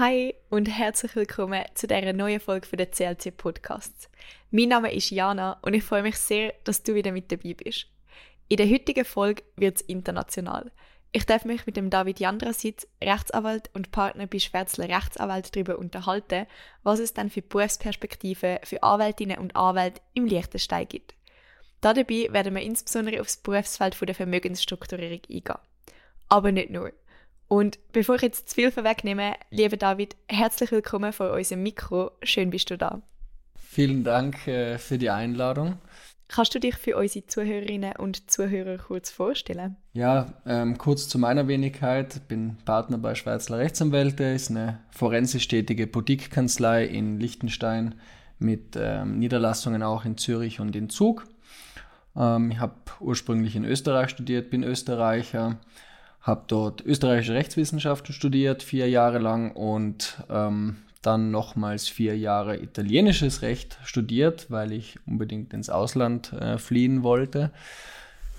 Hi 0.00 0.34
und 0.48 0.64
herzlich 0.64 1.14
willkommen 1.14 1.62
zu 1.74 1.86
dieser 1.86 2.14
neuen 2.14 2.40
Folge 2.40 2.66
von 2.66 2.78
der 2.78 2.90
CLC 2.90 3.36
Podcasts. 3.36 4.08
Mein 4.50 4.70
Name 4.70 4.94
ist 4.94 5.10
Jana 5.10 5.58
und 5.60 5.74
ich 5.74 5.84
freue 5.84 6.00
mich 6.02 6.16
sehr, 6.16 6.54
dass 6.64 6.82
du 6.82 6.94
wieder 6.94 7.12
mit 7.12 7.30
dabei 7.30 7.52
bist. 7.52 7.84
In 8.48 8.56
der 8.56 8.70
heutigen 8.70 9.04
Folge 9.04 9.42
wird 9.56 9.76
es 9.76 9.82
international. 9.82 10.72
Ich 11.12 11.26
darf 11.26 11.44
mich 11.44 11.66
mit 11.66 11.76
dem 11.76 11.90
David 11.90 12.18
Jandrasitz, 12.18 12.86
Rechtsanwalt 13.04 13.68
und 13.74 13.90
Partner 13.90 14.26
bei 14.26 14.38
Schwärzler 14.38 14.88
Rechtsanwalt 14.88 15.54
darüber 15.54 15.78
unterhalten, 15.78 16.46
was 16.82 16.98
es 16.98 17.12
dann 17.12 17.28
für 17.28 17.42
Berufsperspektiven 17.42 18.60
für 18.62 18.82
Anwältinnen 18.82 19.36
und 19.36 19.54
Anwälte 19.54 20.00
im 20.14 20.24
Liechtenstein 20.24 20.88
gibt. 20.88 21.14
Dabei 21.82 22.28
werden 22.30 22.54
wir 22.54 22.62
insbesondere 22.62 23.20
auf 23.20 23.26
das 23.26 23.36
Berufsfeld 23.36 24.00
der 24.00 24.14
Vermögensstrukturierung 24.14 25.20
eingehen. 25.28 25.58
Aber 26.30 26.52
nicht 26.52 26.70
nur. 26.70 26.90
Und 27.50 27.80
bevor 27.90 28.14
ich 28.14 28.22
jetzt 28.22 28.50
zu 28.50 28.54
viel 28.54 28.70
vorwegnehme, 28.70 29.32
lieber 29.50 29.76
David, 29.76 30.14
herzlich 30.28 30.70
willkommen 30.70 31.12
vor 31.12 31.32
unserem 31.32 31.64
Mikro. 31.64 32.12
Schön 32.22 32.50
bist 32.50 32.70
du 32.70 32.78
da. 32.78 33.02
Vielen 33.56 34.04
Dank 34.04 34.46
äh, 34.46 34.78
für 34.78 34.98
die 34.98 35.10
Einladung. 35.10 35.78
Kannst 36.28 36.54
du 36.54 36.60
dich 36.60 36.76
für 36.76 36.96
unsere 36.96 37.26
Zuhörerinnen 37.26 37.96
und 37.96 38.30
Zuhörer 38.30 38.78
kurz 38.78 39.10
vorstellen? 39.10 39.74
Ja, 39.94 40.32
ähm, 40.46 40.78
kurz 40.78 41.08
zu 41.08 41.18
meiner 41.18 41.48
Wenigkeit. 41.48 42.14
Ich 42.14 42.22
bin 42.22 42.56
Partner 42.64 42.98
bei 42.98 43.16
Schweizler 43.16 43.58
Rechtsanwälte, 43.58 44.22
ist 44.22 44.50
eine 44.50 44.78
forensisch 44.92 45.48
tätige 45.48 45.88
Boutique-Kanzlei 45.88 46.84
in 46.84 47.18
Liechtenstein 47.18 47.96
mit 48.38 48.76
ähm, 48.76 49.18
Niederlassungen 49.18 49.82
auch 49.82 50.04
in 50.04 50.16
Zürich 50.16 50.60
und 50.60 50.76
in 50.76 50.88
Zug. 50.88 51.26
Ähm, 52.14 52.52
ich 52.52 52.60
habe 52.60 52.76
ursprünglich 53.00 53.56
in 53.56 53.64
Österreich 53.64 54.10
studiert, 54.10 54.50
bin 54.50 54.62
Österreicher, 54.62 55.58
habe 56.22 56.44
dort 56.48 56.84
österreichische 56.84 57.34
Rechtswissenschaften 57.34 58.12
studiert, 58.12 58.62
vier 58.62 58.88
Jahre 58.88 59.18
lang 59.18 59.52
und 59.52 60.22
ähm, 60.28 60.76
dann 61.02 61.30
nochmals 61.30 61.88
vier 61.88 62.16
Jahre 62.18 62.58
italienisches 62.58 63.42
Recht 63.42 63.78
studiert, 63.84 64.50
weil 64.50 64.72
ich 64.72 64.98
unbedingt 65.06 65.54
ins 65.54 65.70
Ausland 65.70 66.32
äh, 66.34 66.58
fliehen 66.58 67.02
wollte. 67.02 67.50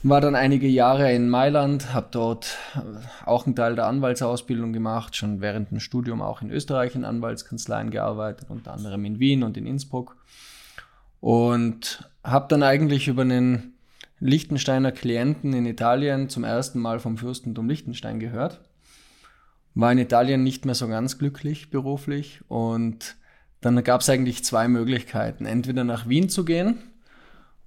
War 0.04 0.22
dann 0.22 0.36
einige 0.36 0.68
Jahre 0.68 1.12
in 1.14 1.30
Mailand, 1.30 1.94
habe 1.94 2.08
dort 2.12 2.58
äh, 2.76 2.80
auch 3.26 3.46
einen 3.46 3.56
Teil 3.56 3.76
der 3.76 3.88
Anwaltsausbildung 3.88 4.74
gemacht, 4.74 5.16
schon 5.16 5.42
während 5.42 5.72
dem 5.72 5.80
Studium 5.80 6.22
auch 6.22 6.42
in 6.42 6.52
Österreich 6.52 6.96
in 6.96 7.06
Anwaltskanzleien 7.06 7.90
gearbeitet, 7.90 8.48
unter 8.50 8.74
anderem 8.74 9.06
in 9.06 9.20
Wien 9.20 9.44
und 9.44 9.58
in 9.58 9.66
Innsbruck. 9.66 10.18
Und 11.20 12.10
habe 12.24 12.48
dann 12.48 12.64
eigentlich 12.64 13.08
über 13.08 13.22
einen 13.24 13.74
Liechtensteiner 14.22 14.92
Klienten 14.92 15.52
in 15.54 15.66
Italien 15.66 16.30
zum 16.30 16.44
ersten 16.44 16.80
Mal 16.80 17.00
vom 17.00 17.18
Fürstentum 17.18 17.68
Liechtenstein 17.68 18.20
gehört. 18.20 18.62
War 19.74 19.92
in 19.92 19.98
Italien 19.98 20.44
nicht 20.44 20.66
mehr 20.66 20.76
so 20.76 20.88
ganz 20.88 21.18
glücklich 21.18 21.72
beruflich 21.72 22.42
und 22.48 23.18
dann 23.62 23.84
gab 23.84 24.02
es 24.02 24.10
eigentlich 24.10 24.44
zwei 24.44 24.68
Möglichkeiten. 24.68 25.46
Entweder 25.46 25.84
nach 25.84 26.08
Wien 26.08 26.30
zu 26.30 26.46
gehen, 26.46 26.78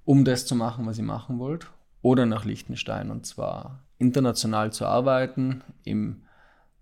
um 0.05 0.23
das 0.23 0.45
zu 0.45 0.55
machen, 0.55 0.85
was 0.85 0.97
ich 0.97 1.03
machen 1.03 1.39
wollte, 1.39 1.67
oder 2.01 2.25
nach 2.25 2.45
Liechtenstein 2.45 3.11
und 3.11 3.25
zwar 3.25 3.83
international 3.97 4.71
zu 4.71 4.85
arbeiten, 4.85 5.61
im 5.83 6.21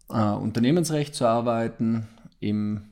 äh, 0.09 0.21
Unternehmensrecht 0.21 1.15
zu 1.15 1.25
arbeiten, 1.25 2.07
im 2.39 2.89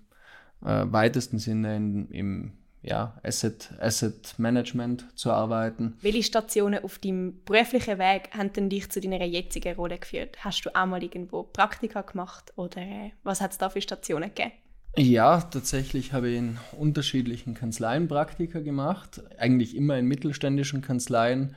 äh, 0.63 0.85
weitesten 0.85 1.37
Sinne 1.37 1.75
in, 1.75 2.09
im 2.09 2.53
ja, 2.83 3.19
Asset, 3.23 3.69
Asset 3.79 4.33
Management 4.37 5.05
zu 5.15 5.31
arbeiten. 5.31 5.97
Welche 6.01 6.23
Stationen 6.23 6.83
auf 6.83 6.97
deinem 6.99 7.43
beruflichen 7.43 7.99
Weg 7.99 8.30
haben 8.36 8.52
denn 8.53 8.69
dich 8.69 8.89
zu 8.89 8.99
deiner 8.99 9.23
jetzigen 9.23 9.75
Rolle 9.75 9.99
geführt? 9.99 10.37
Hast 10.39 10.65
du 10.65 10.75
auch 10.75 10.86
mal 10.86 11.03
irgendwo 11.03 11.43
Praktika 11.43 12.02
gemacht 12.02 12.52
oder 12.55 12.81
äh, 12.81 13.11
was 13.23 13.41
hat 13.41 13.52
es 13.52 13.58
da 13.58 13.70
für 13.70 13.81
Stationen 13.81 14.30
gegeben? 14.33 14.53
Ja, 14.97 15.39
tatsächlich 15.39 16.11
habe 16.11 16.30
ich 16.30 16.37
in 16.37 16.58
unterschiedlichen 16.77 17.53
Kanzleien 17.53 18.09
Praktika 18.09 18.59
gemacht, 18.59 19.21
eigentlich 19.37 19.77
immer 19.77 19.97
in 19.97 20.05
mittelständischen 20.05 20.81
Kanzleien. 20.81 21.55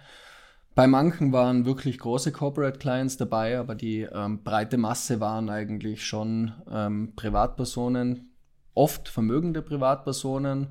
Bei 0.76 0.86
manchen 0.86 1.32
waren 1.32 1.64
wirklich 1.64 1.98
große 1.98 2.32
Corporate 2.32 2.78
Clients 2.78 3.16
dabei, 3.16 3.58
aber 3.58 3.74
die 3.74 4.02
ähm, 4.02 4.44
breite 4.44 4.76
Masse 4.76 5.20
waren 5.20 5.48
eigentlich 5.48 6.04
schon 6.04 6.52
ähm, 6.70 7.12
Privatpersonen, 7.16 8.32
oft 8.74 9.08
vermögende 9.08 9.62
Privatpersonen 9.62 10.68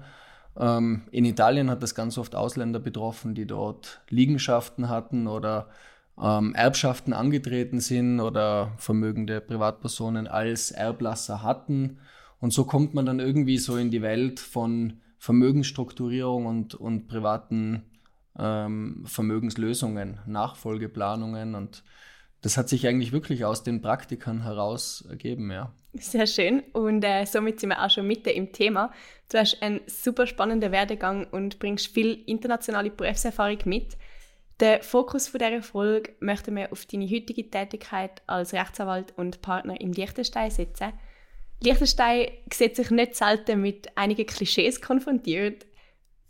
ähm, 0.58 1.04
in 1.12 1.26
Italien 1.26 1.70
hat 1.70 1.82
das 1.82 1.96
ganz 1.96 2.18
oft 2.18 2.36
Ausländer 2.36 2.80
betroffen, 2.80 3.36
die 3.36 3.48
dort 3.48 4.02
Liegenschaften 4.10 4.90
hatten 4.90 5.28
oder 5.28 5.70
ähm, 6.22 6.54
Erbschaften 6.54 7.14
angetreten 7.14 7.80
sind 7.80 8.20
oder 8.20 8.74
vermögende 8.78 9.42
Privatpersonen 9.42 10.28
als 10.28 10.72
Erblasser 10.72 11.42
hatten. 11.44 11.98
Und 12.40 12.54
so 12.54 12.66
kommt 12.66 12.94
man 12.94 13.06
dann 13.06 13.20
irgendwie 13.20 13.58
so 13.58 13.78
in 13.78 13.90
die 13.90 14.02
Welt 14.02 14.40
von 14.40 15.02
Vermögensstrukturierung 15.18 16.46
und, 16.46 16.76
und 16.76 17.08
privaten 17.08 17.84
ähm, 18.38 19.04
Vermögenslösungen, 19.06 20.20
Nachfolgeplanungen 20.26 21.56
und 21.56 21.84
das 22.44 22.58
hat 22.58 22.68
sich 22.68 22.86
eigentlich 22.86 23.14
wirklich 23.14 23.46
aus 23.46 23.64
den 23.64 23.82
Praktikern 23.82 24.44
heraus 24.44 25.06
ergeben, 25.10 25.50
ja. 25.50 25.72
Sehr 25.94 26.28
schön. 26.28 26.62
Und 26.74 27.04
äh, 27.04 27.26
somit 27.26 27.62
sind 27.62 27.70
wir 27.70 27.82
auch 27.82 27.90
schon 27.90 28.06
mitten 28.06 28.30
im 28.30 28.52
Thema. 28.52 28.92
Du 29.32 29.38
hast 29.38 29.62
einen 29.62 29.80
super 29.88 30.28
spannenden 30.28 30.74
Werdegang 30.74 31.26
und 31.32 31.58
bringst 31.58 31.88
viel 31.88 32.22
internationale 32.26 32.90
Berufserfahrung 32.90 33.60
mit. 33.64 33.98
Der 34.60 34.84
Fokus 34.84 35.30
von 35.30 35.40
dieser 35.40 35.62
Folge 35.62 36.16
möchten 36.20 36.56
wir 36.58 36.72
auf 36.72 36.86
deine 36.86 37.10
heutige 37.10 37.50
Tätigkeit 37.50 38.22
als 38.28 38.54
Rechtsanwalt 38.54 39.14
und 39.18 39.42
Partner 39.42 39.80
im 39.80 39.94
Liechtenstein 39.94 40.52
setzen. 40.52 40.92
Liechtenstein 41.62 42.28
sieht 42.52 42.76
sich 42.76 42.92
nicht 42.92 43.16
selten 43.16 43.62
mit 43.62 43.98
einigen 43.98 44.26
Klischees 44.26 44.82
konfrontiert. 44.82 45.66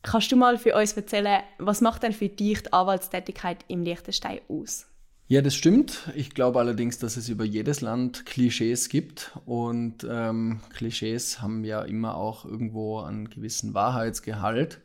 Kannst 0.04 0.32
du 0.32 0.36
mal 0.36 0.60
für 0.60 0.76
uns 0.76 0.94
erzählen, 0.94 1.42
was 1.58 1.82
macht 1.82 2.04
denn 2.04 2.14
für 2.14 2.30
dich 2.30 2.62
die 2.62 2.74
Anwaltstätigkeit 2.74 3.66
im 3.68 3.82
Liechtenstein 3.82 4.42
aus? 4.48 4.93
Ja, 5.34 5.42
das 5.42 5.56
stimmt. 5.56 6.12
Ich 6.14 6.36
glaube 6.36 6.60
allerdings, 6.60 7.00
dass 7.00 7.18
es 7.18 7.28
über 7.28 7.44
jedes 7.44 7.82
Land 7.82 8.24
Klischees 8.28 8.88
gibt 8.88 9.32
und 9.48 10.06
ähm, 10.08 10.60
Klischees 10.76 11.42
haben 11.42 11.64
ja 11.64 11.82
immer 11.82 12.18
auch 12.18 12.46
irgendwo 12.46 13.00
einen 13.00 13.32
gewissen 13.32 13.74
Wahrheitsgehalt. 13.74 14.80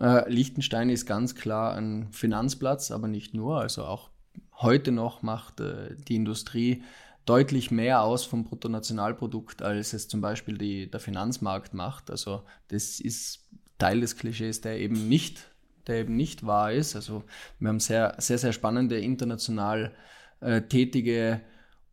Äh, 0.00 0.28
Liechtenstein 0.28 0.90
ist 0.90 1.06
ganz 1.06 1.36
klar 1.36 1.76
ein 1.76 2.08
Finanzplatz, 2.10 2.90
aber 2.90 3.06
nicht 3.06 3.34
nur. 3.34 3.60
Also 3.60 3.84
auch 3.84 4.10
heute 4.56 4.90
noch 4.90 5.22
macht 5.22 5.60
äh, 5.60 5.94
die 6.08 6.16
Industrie 6.16 6.82
deutlich 7.24 7.70
mehr 7.70 8.02
aus 8.02 8.24
vom 8.24 8.42
Bruttonationalprodukt, 8.42 9.62
als 9.62 9.92
es 9.92 10.08
zum 10.08 10.20
Beispiel 10.20 10.58
die, 10.58 10.90
der 10.90 10.98
Finanzmarkt 10.98 11.72
macht. 11.72 12.10
Also 12.10 12.42
das 12.66 12.98
ist 12.98 13.46
Teil 13.78 14.00
des 14.00 14.16
Klischees, 14.16 14.60
der 14.60 14.80
eben 14.80 15.08
nicht 15.08 15.51
der 15.86 15.96
eben 15.96 16.16
nicht 16.16 16.46
wahr 16.46 16.72
ist. 16.72 16.96
Also 16.96 17.24
wir 17.58 17.68
haben 17.68 17.80
sehr, 17.80 18.14
sehr, 18.18 18.38
sehr 18.38 18.52
spannende 18.52 18.98
international 18.98 19.92
äh, 20.40 20.62
tätige 20.62 21.40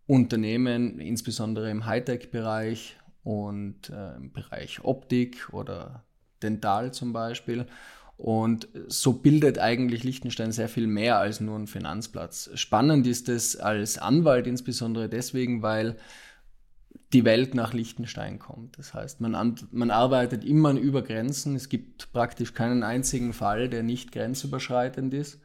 Unternehmen, 0.08 1.00
insbesondere 1.00 1.70
im 1.70 1.86
Hightech-Bereich 1.86 2.98
und 3.24 3.90
äh, 3.90 4.16
im 4.16 4.32
Bereich 4.32 4.84
Optik 4.84 5.54
oder 5.54 6.04
Dental 6.42 6.94
zum 6.94 7.14
Beispiel. 7.14 7.68
Und 8.18 8.68
so 8.88 9.14
bildet 9.14 9.60
eigentlich 9.60 10.04
Liechtenstein 10.04 10.52
sehr 10.52 10.68
viel 10.68 10.88
mehr 10.88 11.20
als 11.20 11.40
nur 11.40 11.58
ein 11.58 11.68
Finanzplatz. 11.68 12.50
Spannend 12.56 13.08
ist 13.08 13.30
es 13.30 13.56
als 13.56 13.98
Anwalt 13.98 14.46
insbesondere 14.46 15.08
deswegen, 15.08 15.62
weil 15.62 15.96
die 17.14 17.26
Welt 17.26 17.56
nach 17.56 17.74
Liechtenstein 17.74 18.38
kommt. 18.40 18.78
Das 18.78 18.94
heißt, 18.94 19.20
man, 19.22 19.56
man 19.72 19.92
arbeitet 19.92 20.44
immer 20.44 20.72
über 20.74 21.02
Grenzen. 21.02 21.56
Es 21.56 21.70
gibt 21.70 22.12
praktisch 22.14 22.54
keinen 22.54 22.84
einzigen 22.84 23.34
Fall, 23.34 23.68
der 23.68 23.84
nicht 23.84 24.12
grenzüberschreitend 24.12 25.14
ist. 25.14 25.42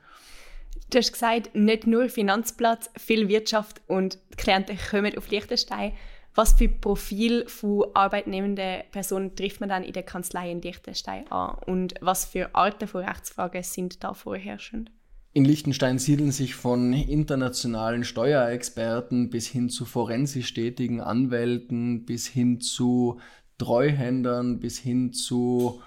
Du 0.90 0.98
hast 0.98 1.12
gesagt, 1.12 1.54
nicht 1.54 1.86
nur 1.86 2.08
Finanzplatz, 2.08 2.90
viel 2.98 3.28
Wirtschaft 3.28 3.80
und 3.86 4.18
die 4.32 4.36
Klienten 4.36 4.78
kommen 4.90 5.16
auf 5.16 5.30
Liechtenstein. 5.30 5.92
Was 6.34 6.54
für 6.54 6.68
Profil 6.68 7.48
von 7.48 7.86
arbeitnehmenden 7.94 8.82
Personen 8.90 9.36
trifft 9.36 9.60
man 9.60 9.68
dann 9.68 9.84
in 9.84 9.92
der 9.92 10.02
Kanzlei 10.02 10.50
in 10.50 10.60
Liechtenstein 10.60 11.30
an? 11.30 11.56
Und 11.66 11.94
was 12.00 12.24
für 12.24 12.54
Arten 12.54 12.88
von 12.88 13.04
Rechtsfragen 13.04 13.62
sind 13.62 14.02
da 14.02 14.14
vorherrschend? 14.14 14.90
In 15.36 15.44
Liechtenstein 15.44 15.98
siedeln 15.98 16.30
sich 16.30 16.54
von 16.54 16.92
internationalen 16.92 18.04
Steuerexperten 18.04 19.30
bis 19.30 19.48
hin 19.48 19.68
zu 19.68 19.84
forensisch 19.84 20.54
tätigen 20.54 21.00
Anwälten, 21.00 22.04
bis 22.04 22.28
hin 22.28 22.60
zu 22.60 23.18
Treuhändern, 23.58 24.60
bis 24.60 24.78
hin 24.78 25.12
zu 25.12 25.82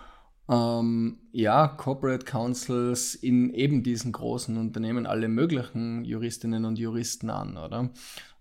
ähm, 0.49 1.19
ja, 1.31 1.65
Corporate 1.69 2.25
Councils 2.25 3.15
in 3.15 3.53
eben 3.53 3.83
diesen 3.83 4.11
großen 4.11 4.57
Unternehmen 4.57 5.05
alle 5.05 5.29
möglichen 5.29 6.03
Juristinnen 6.03 6.65
und 6.65 6.77
Juristen 6.77 7.29
an, 7.29 7.55
oder? 7.55 7.89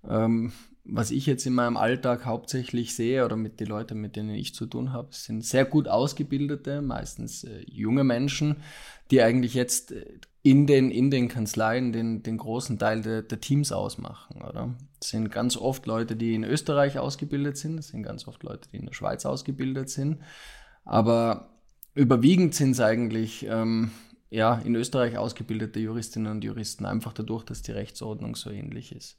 Ähm, 0.08 0.52
was 0.82 1.12
ich 1.12 1.26
jetzt 1.26 1.46
in 1.46 1.54
meinem 1.54 1.76
Alltag 1.76 2.26
hauptsächlich 2.26 2.94
sehe 2.94 3.24
oder 3.24 3.36
mit 3.36 3.60
den 3.60 3.68
Leuten, 3.68 4.00
mit 4.00 4.16
denen 4.16 4.30
ich 4.30 4.54
zu 4.54 4.66
tun 4.66 4.92
habe, 4.92 5.08
sind 5.12 5.44
sehr 5.44 5.64
gut 5.64 5.86
ausgebildete, 5.86 6.82
meistens 6.82 7.44
äh, 7.44 7.64
junge 7.66 8.02
Menschen, 8.02 8.56
die 9.10 9.22
eigentlich 9.22 9.54
jetzt 9.54 9.92
äh, 9.92 10.04
in 10.46 10.68
den, 10.68 10.92
in 10.92 11.10
den 11.10 11.26
Kanzleien 11.26 11.92
den, 11.92 12.22
den 12.22 12.38
großen 12.38 12.78
Teil 12.78 13.02
der, 13.02 13.22
der 13.22 13.40
Teams 13.40 13.72
ausmachen, 13.72 14.42
oder? 14.42 14.76
Das 15.00 15.08
sind 15.08 15.32
ganz 15.32 15.56
oft 15.56 15.86
Leute, 15.86 16.14
die 16.14 16.36
in 16.36 16.44
Österreich 16.44 17.00
ausgebildet 17.00 17.56
sind, 17.56 17.78
das 17.78 17.88
sind 17.88 18.04
ganz 18.04 18.28
oft 18.28 18.44
Leute, 18.44 18.68
die 18.72 18.76
in 18.76 18.86
der 18.86 18.92
Schweiz 18.92 19.26
ausgebildet 19.26 19.90
sind, 19.90 20.20
aber 20.84 21.48
überwiegend 21.94 22.54
sind 22.54 22.70
es 22.70 22.80
eigentlich 22.80 23.44
ähm, 23.50 23.90
ja, 24.30 24.60
in 24.64 24.76
Österreich 24.76 25.18
ausgebildete 25.18 25.80
Juristinnen 25.80 26.30
und 26.30 26.44
Juristen, 26.44 26.86
einfach 26.86 27.12
dadurch, 27.12 27.42
dass 27.42 27.62
die 27.62 27.72
Rechtsordnung 27.72 28.36
so 28.36 28.50
ähnlich 28.50 28.94
ist. 28.94 29.16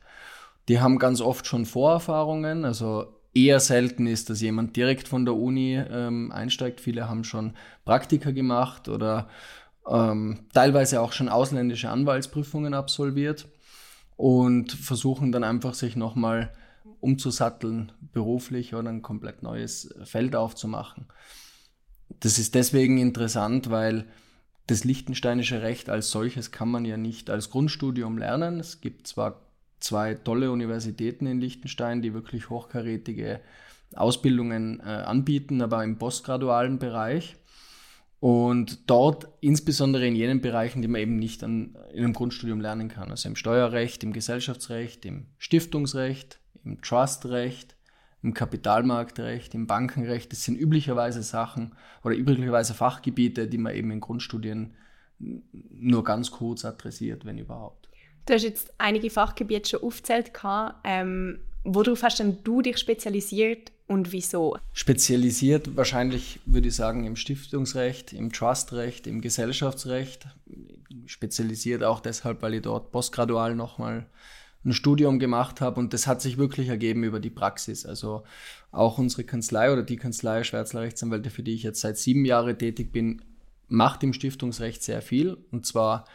Die 0.69 0.79
haben 0.79 0.97
ganz 0.97 1.19
oft 1.19 1.45
schon 1.45 1.65
Vorerfahrungen, 1.65 2.63
also 2.63 3.19
eher 3.33 3.59
selten 3.59 4.07
ist, 4.07 4.29
dass 4.29 4.39
jemand 4.39 4.77
direkt 4.77 5.09
von 5.09 5.25
der 5.25 5.35
Uni 5.35 5.75
ähm, 5.75 6.31
einsteigt. 6.31 6.79
Viele 6.79 7.09
haben 7.09 7.25
schon 7.25 7.53
Praktika 7.83 8.31
gemacht 8.31 8.87
oder 8.87 9.27
ähm, 9.89 10.47
teilweise 10.53 11.01
auch 11.01 11.13
schon 11.13 11.29
ausländische 11.29 11.89
Anwaltsprüfungen 11.89 12.73
absolviert 12.73 13.47
und 14.15 14.71
versuchen 14.71 15.31
dann 15.31 15.43
einfach 15.43 15.73
sich 15.73 15.95
nochmal 15.95 16.51
umzusatteln 16.99 17.91
beruflich 18.11 18.73
oder 18.73 18.89
ein 18.89 19.01
komplett 19.01 19.43
neues 19.43 19.93
Feld 20.03 20.35
aufzumachen. 20.35 21.05
Das 22.19 22.39
ist 22.39 22.55
deswegen 22.55 22.97
interessant, 22.97 23.69
weil 23.69 24.05
das 24.65 24.83
liechtensteinische 24.83 25.61
Recht 25.61 25.89
als 25.89 26.11
solches 26.11 26.51
kann 26.51 26.69
man 26.69 26.83
ja 26.83 26.97
nicht 26.97 27.29
als 27.29 27.49
Grundstudium 27.49 28.17
lernen. 28.17 28.59
Es 28.59 28.81
gibt 28.81 29.07
zwar 29.07 29.41
zwei 29.79 30.15
tolle 30.15 30.51
Universitäten 30.51 31.27
in 31.27 31.39
Liechtenstein, 31.39 32.01
die 32.01 32.13
wirklich 32.13 32.49
hochkarätige 32.49 33.39
Ausbildungen 33.95 34.81
äh, 34.81 34.83
anbieten, 34.83 35.61
aber 35.61 35.83
im 35.83 35.97
postgradualen 35.97 36.79
Bereich. 36.79 37.37
Und 38.19 38.89
dort, 38.89 39.27
insbesondere 39.41 40.07
in 40.07 40.15
jenen 40.15 40.41
Bereichen, 40.41 40.81
die 40.81 40.87
man 40.87 41.01
eben 41.01 41.17
nicht 41.17 41.43
an, 41.43 41.77
in 41.93 42.03
einem 42.03 42.13
Grundstudium 42.13 42.59
lernen 42.59 42.89
kann, 42.89 43.11
also 43.11 43.29
im 43.29 43.35
Steuerrecht, 43.35 44.03
im 44.03 44.11
Gesellschaftsrecht, 44.11 45.05
im 45.05 45.27
Stiftungsrecht, 45.37 46.39
im 46.63 46.81
Trustrecht, 46.81 47.75
im 48.23 48.33
Kapitalmarktrecht, 48.33 49.53
im 49.53 49.67
Bankenrecht, 49.67 50.31
das 50.31 50.43
sind 50.43 50.59
üblicherweise 50.59 51.21
Sachen 51.21 51.75
oder 52.03 52.15
üblicherweise 52.15 52.73
Fachgebiete, 52.73 53.47
die 53.47 53.59
man 53.59 53.75
eben 53.75 53.91
in 53.91 53.99
Grundstudien 53.99 54.73
nur 55.19 56.03
ganz 56.03 56.31
kurz 56.31 56.65
adressiert, 56.65 57.25
wenn 57.25 57.37
überhaupt. 57.37 57.87
Du 58.25 58.33
hast 58.33 58.43
jetzt 58.43 58.73
einige 58.77 59.09
Fachgebiete 59.09 59.69
schon 59.69 59.83
aufgezählt. 59.83 60.31
Ähm, 60.83 61.39
worauf 61.63 62.03
hast 62.03 62.19
denn 62.19 62.37
du 62.43 62.61
dich 62.61 62.77
spezialisiert 62.77 63.71
und 63.87 64.11
wieso? 64.11 64.57
Spezialisiert 64.73 65.75
wahrscheinlich, 65.77 66.39
würde 66.45 66.67
ich 66.67 66.75
sagen, 66.75 67.05
im 67.05 67.15
Stiftungsrecht, 67.15 68.13
im 68.13 68.31
Trustrecht, 68.31 69.07
im 69.07 69.21
Gesellschaftsrecht. 69.21 70.27
Spezialisiert 71.05 71.83
auch 71.83 72.01
deshalb, 72.01 72.41
weil 72.41 72.55
ich 72.55 72.61
dort 72.61 72.91
postgradual 72.91 73.55
nochmal 73.55 74.05
ein 74.65 74.73
Studium 74.73 75.19
gemacht 75.19 75.61
habe 75.61 75.79
und 75.79 75.93
das 75.93 76.07
hat 76.07 76.21
sich 76.21 76.37
wirklich 76.37 76.67
ergeben 76.67 77.03
über 77.03 77.21
die 77.21 77.29
Praxis. 77.29 77.85
Also 77.85 78.23
auch 78.71 78.97
unsere 78.97 79.23
Kanzlei 79.23 79.71
oder 79.71 79.83
die 79.83 79.97
Kanzlei 79.97 80.43
Schwärzler 80.43 80.81
Rechtsanwälte, 80.81 81.29
für 81.29 81.43
die 81.43 81.53
ich 81.53 81.63
jetzt 81.63 81.79
seit 81.79 81.97
sieben 81.97 82.25
Jahren 82.25 82.57
tätig 82.57 82.91
bin, 82.91 83.21
macht 83.69 84.03
im 84.03 84.13
Stiftungsrecht 84.13 84.83
sehr 84.83 85.01
viel 85.01 85.37
und 85.51 85.65
zwar 85.65 86.05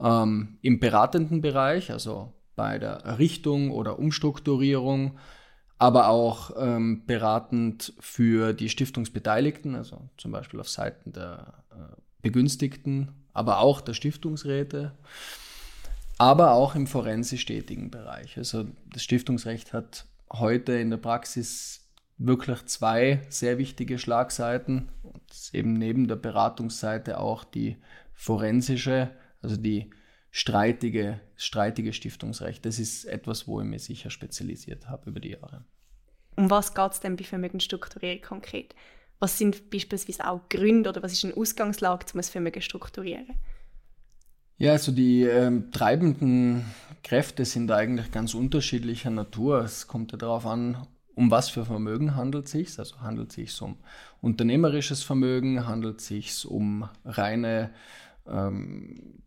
ähm, 0.00 0.58
im 0.62 0.80
beratenden 0.80 1.40
Bereich, 1.40 1.92
also 1.92 2.32
bei 2.56 2.78
der 2.78 2.98
Errichtung 3.04 3.70
oder 3.70 3.98
Umstrukturierung 3.98 5.16
aber 5.78 6.08
auch 6.08 6.52
ähm, 6.56 7.02
beratend 7.06 7.92
für 7.98 8.52
die 8.52 8.68
Stiftungsbeteiligten, 8.68 9.74
also 9.74 10.08
zum 10.16 10.32
Beispiel 10.32 10.60
auf 10.60 10.68
Seiten 10.68 11.12
der 11.12 11.54
äh, 11.70 11.96
Begünstigten, 12.22 13.12
aber 13.32 13.58
auch 13.58 13.80
der 13.80 13.94
Stiftungsräte, 13.94 14.92
aber 16.16 16.52
auch 16.52 16.74
im 16.74 16.86
forensisch 16.86 17.44
tätigen 17.44 17.90
Bereich. 17.90 18.38
Also 18.38 18.66
das 18.92 19.02
Stiftungsrecht 19.02 19.72
hat 19.72 20.06
heute 20.32 20.72
in 20.72 20.90
der 20.90 20.96
Praxis 20.96 21.84
wirklich 22.18 22.64
zwei 22.66 23.20
sehr 23.28 23.58
wichtige 23.58 23.98
Schlagseiten. 23.98 24.88
Und 25.02 25.22
eben 25.52 25.74
neben 25.74 26.08
der 26.08 26.16
Beratungsseite 26.16 27.18
auch 27.18 27.44
die 27.44 27.76
forensische, 28.12 29.10
also 29.42 29.56
die 29.56 29.90
streitige, 30.34 31.20
streitige 31.36 31.92
Stiftungsrecht. 31.92 32.66
Das 32.66 32.80
ist 32.80 33.04
etwas, 33.04 33.46
wo 33.46 33.60
ich 33.60 33.66
mich 33.68 33.84
sicher 33.84 34.10
spezialisiert 34.10 34.88
habe 34.88 35.10
über 35.10 35.20
die 35.20 35.30
Jahre. 35.30 35.64
Um 36.34 36.50
was 36.50 36.74
geht 36.74 36.90
es 36.90 36.98
denn 36.98 37.14
bei 37.14 37.22
Vermögensstrukturierung 37.22 38.20
konkret? 38.20 38.74
Was 39.20 39.38
sind 39.38 39.70
beispielsweise 39.70 40.28
auch 40.28 40.40
Gründe 40.48 40.90
oder 40.90 41.04
was 41.04 41.12
ist 41.12 41.24
eine 41.24 41.36
Ausgangslage, 41.36 42.06
um 42.12 42.18
ein 42.18 42.24
Vermögen 42.24 42.60
zu 42.60 42.64
strukturieren? 42.66 43.28
Ja, 44.56 44.72
also 44.72 44.90
die 44.90 45.22
ähm, 45.22 45.70
treibenden 45.70 46.64
Kräfte 47.04 47.44
sind 47.44 47.70
eigentlich 47.70 48.10
ganz 48.10 48.34
unterschiedlicher 48.34 49.10
Natur. 49.10 49.60
Es 49.60 49.86
kommt 49.86 50.10
ja 50.10 50.18
darauf 50.18 50.46
an, 50.46 50.84
um 51.14 51.30
was 51.30 51.48
für 51.48 51.64
Vermögen 51.64 52.16
handelt 52.16 52.46
es 52.46 52.50
sich. 52.50 52.76
Also 52.80 53.00
handelt 53.02 53.28
es 53.28 53.36
sich 53.36 53.62
um 53.62 53.78
unternehmerisches 54.20 55.04
Vermögen, 55.04 55.64
handelt 55.64 56.00
es 56.00 56.08
sich 56.08 56.44
um 56.44 56.88
reine 57.04 57.70
ähm, 58.26 59.22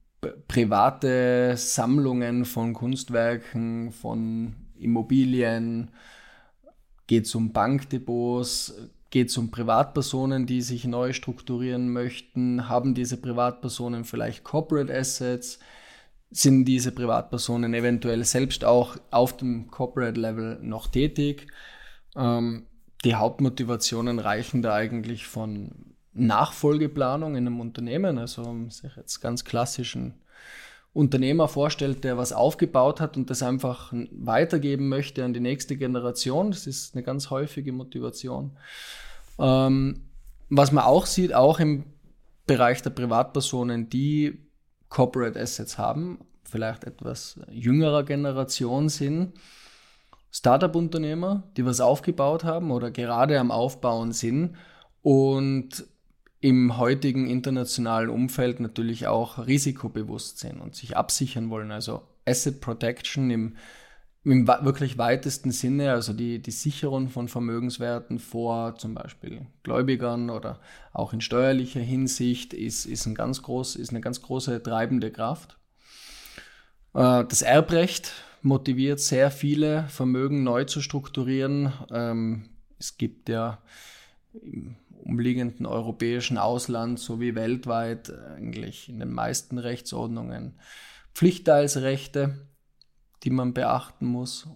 private 0.47 1.55
Sammlungen 1.57 2.45
von 2.45 2.73
Kunstwerken, 2.73 3.91
von 3.91 4.55
Immobilien, 4.79 5.91
geht 7.07 7.25
es 7.25 7.35
um 7.35 7.53
Bankdepots, 7.53 8.73
geht 9.09 9.29
es 9.29 9.37
um 9.37 9.51
Privatpersonen, 9.51 10.45
die 10.45 10.61
sich 10.61 10.85
neu 10.85 11.13
strukturieren 11.13 11.89
möchten, 11.89 12.67
haben 12.67 12.93
diese 12.93 13.17
Privatpersonen 13.17 14.03
vielleicht 14.03 14.43
Corporate 14.43 14.93
Assets, 14.93 15.59
sind 16.29 16.65
diese 16.65 16.91
Privatpersonen 16.91 17.73
eventuell 17.73 18.25
selbst 18.25 18.65
auch 18.65 18.97
auf 19.11 19.37
dem 19.37 19.71
Corporate 19.71 20.19
Level 20.19 20.59
noch 20.61 20.87
tätig. 20.87 21.47
Ähm, 22.15 22.65
die 23.05 23.15
Hauptmotivationen 23.15 24.19
reichen 24.19 24.61
da 24.61 24.73
eigentlich 24.73 25.27
von 25.27 25.86
Nachfolgeplanung 26.17 27.35
in 27.35 27.47
einem 27.47 27.59
Unternehmen, 27.59 28.17
also 28.17 28.55
sich 28.69 28.95
jetzt 28.95 29.19
ganz 29.21 29.45
klassischen 29.45 30.15
Unternehmer 30.93 31.47
vorstellt, 31.47 32.03
der 32.03 32.17
was 32.17 32.33
aufgebaut 32.33 32.99
hat 32.99 33.17
und 33.17 33.29
das 33.29 33.43
einfach 33.43 33.93
weitergeben 34.11 34.89
möchte 34.89 35.23
an 35.23 35.33
die 35.33 35.39
nächste 35.39 35.77
Generation. 35.77 36.49
Das 36.49 36.65
ist 36.65 36.95
eine 36.95 37.03
ganz 37.03 37.29
häufige 37.29 37.71
Motivation. 37.71 38.57
Ähm, 39.37 40.07
was 40.49 40.71
man 40.71 40.85
auch 40.85 41.05
sieht, 41.05 41.33
auch 41.33 41.59
im 41.59 41.85
Bereich 42.47 42.81
der 42.81 42.89
Privatpersonen, 42.89 43.89
die 43.89 44.39
Corporate 44.89 45.39
Assets 45.39 45.77
haben, 45.77 46.19
vielleicht 46.43 46.85
etwas 46.85 47.39
jüngerer 47.51 48.03
Generation 48.03 48.89
sind, 48.89 49.33
Startup-Unternehmer, 50.31 51.43
die 51.57 51.65
was 51.65 51.81
aufgebaut 51.81 52.43
haben 52.43 52.71
oder 52.71 52.89
gerade 52.89 53.39
am 53.39 53.51
Aufbauen 53.51 54.13
sind 54.13 54.55
und 55.01 55.85
im 56.39 56.77
heutigen 56.77 57.27
internationalen 57.27 58.09
Umfeld 58.09 58.59
natürlich 58.59 59.07
auch 59.07 59.47
risikobewusst 59.47 60.39
sind 60.39 60.59
und 60.59 60.75
sich 60.75 60.95
absichern 60.95 61.49
wollen. 61.49 61.71
Also 61.71 62.03
Asset 62.25 62.61
Protection 62.61 63.31
im, 63.31 63.55
im 64.23 64.47
wirklich 64.47 64.97
weitesten 64.97 65.51
Sinne, 65.51 65.91
also 65.91 66.13
die, 66.13 66.39
die 66.39 66.51
Sicherung 66.51 67.09
von 67.09 67.27
Vermögenswerten 67.27 68.19
vor 68.19 68.75
zum 68.75 68.93
Beispiel 68.93 69.47
Gläubigern 69.63 70.29
oder 70.29 70.59
auch 70.93 71.13
in 71.13 71.21
steuerlicher 71.21 71.79
Hinsicht 71.79 72.53
ist, 72.53 72.85
ist, 72.85 73.05
ein 73.07 73.15
ganz 73.15 73.41
groß, 73.41 73.75
ist 73.75 73.89
eine 73.89 74.01
ganz 74.01 74.21
große 74.21 74.61
treibende 74.61 75.11
Kraft. 75.11 75.57
Äh, 76.93 77.25
das 77.25 77.41
Erbrecht 77.41 78.13
motiviert 78.43 78.99
sehr 78.99 79.31
viele, 79.31 79.85
Vermögen 79.87 80.43
neu 80.43 80.65
zu 80.65 80.81
strukturieren. 80.81 81.73
Ähm, 81.91 82.49
es 82.77 82.97
gibt 82.97 83.27
ja 83.27 83.57
umliegenden 85.07 85.65
europäischen 85.65 86.37
Ausland 86.37 86.99
sowie 86.99 87.35
weltweit 87.35 88.11
eigentlich 88.35 88.89
in 88.89 88.99
den 88.99 89.11
meisten 89.11 89.57
Rechtsordnungen 89.57 90.59
Pflichtteilsrechte, 91.13 92.47
die 93.23 93.29
man 93.29 93.53
beachten 93.53 94.05
muss. 94.05 94.47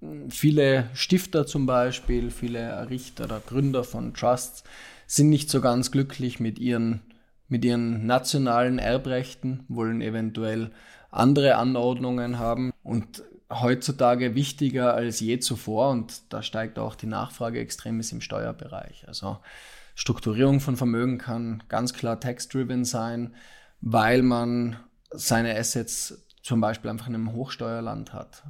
Und 0.00 0.32
viele 0.32 0.90
Stifter 0.92 1.46
zum 1.46 1.66
Beispiel, 1.66 2.30
viele 2.30 2.58
Errichter 2.58 3.24
oder 3.24 3.40
Gründer 3.40 3.84
von 3.84 4.12
Trusts 4.12 4.64
sind 5.06 5.30
nicht 5.30 5.50
so 5.50 5.60
ganz 5.60 5.90
glücklich 5.90 6.40
mit 6.40 6.58
ihren, 6.58 7.00
mit 7.48 7.64
ihren 7.64 8.06
nationalen 8.06 8.78
Erbrechten, 8.78 9.64
wollen 9.68 10.00
eventuell 10.00 10.70
andere 11.10 11.56
Anordnungen 11.56 12.38
haben 12.38 12.72
und 12.82 13.22
heutzutage 13.50 14.34
wichtiger 14.34 14.94
als 14.94 15.20
je 15.20 15.38
zuvor 15.38 15.90
und 15.90 16.32
da 16.32 16.42
steigt 16.42 16.78
auch 16.78 16.94
die 16.94 17.06
Nachfrage 17.06 17.60
extrem 17.60 18.00
ist 18.00 18.12
im 18.12 18.20
Steuerbereich. 18.20 19.06
Also 19.06 19.38
Strukturierung 19.94 20.60
von 20.60 20.76
Vermögen 20.76 21.18
kann 21.18 21.62
ganz 21.68 21.92
klar 21.92 22.18
tax-driven 22.18 22.84
sein, 22.84 23.34
weil 23.80 24.22
man 24.22 24.76
seine 25.10 25.56
Assets 25.56 26.24
zum 26.42 26.60
Beispiel 26.60 26.90
einfach 26.90 27.08
in 27.08 27.14
einem 27.14 27.32
Hochsteuerland 27.32 28.12
hat. 28.12 28.42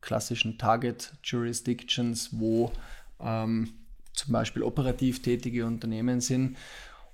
Klassischen 0.00 0.58
Target 0.58 1.14
Jurisdictions, 1.22 2.30
wo 2.32 2.72
ähm, 3.20 3.72
zum 4.12 4.32
Beispiel 4.32 4.62
operativ 4.62 5.22
tätige 5.22 5.66
Unternehmen 5.66 6.20
sind. 6.20 6.56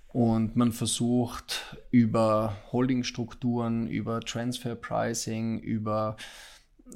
Und 0.08 0.56
man 0.56 0.72
versucht 0.72 1.76
über 1.92 2.56
Holdingstrukturen, 2.72 3.86
über 3.86 4.20
Transfer 4.20 4.74
Pricing, 4.74 5.60
über 5.60 6.16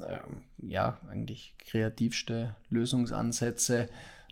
äh, 0.01 0.17
ja, 0.57 0.99
eigentlich 1.09 1.55
kreativste 1.59 2.55
Lösungsansätze, 2.69 3.87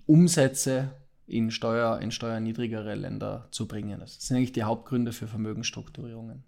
Umsätze 0.06 0.92
in, 1.28 1.52
Steuer, 1.52 2.00
in 2.00 2.12
steuerniedrigere 2.12 2.96
Länder 2.96 3.48
zu 3.52 3.68
bringen. 3.68 4.00
Das 4.00 4.20
sind 4.20 4.38
eigentlich 4.38 4.52
die 4.52 4.64
Hauptgründe 4.64 5.12
für 5.12 5.28
Vermögensstrukturierungen. 5.28 6.44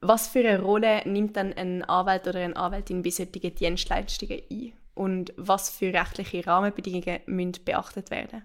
Was 0.00 0.28
für 0.28 0.40
eine 0.40 0.60
Rolle 0.60 1.02
nimmt 1.06 1.36
dann 1.36 1.52
ein 1.52 1.82
Anwalt 1.84 2.26
oder 2.26 2.40
eine 2.40 2.56
Anwältin 2.56 3.02
bei 3.02 3.10
solchen 3.10 3.54
Dienstleistungen 3.54 4.40
ein? 4.50 4.72
Und 4.94 5.32
was 5.36 5.70
für 5.70 5.92
rechtliche 5.92 6.44
Rahmenbedingungen 6.46 7.20
müssen 7.26 7.64
beachtet 7.64 8.10
werden? 8.10 8.42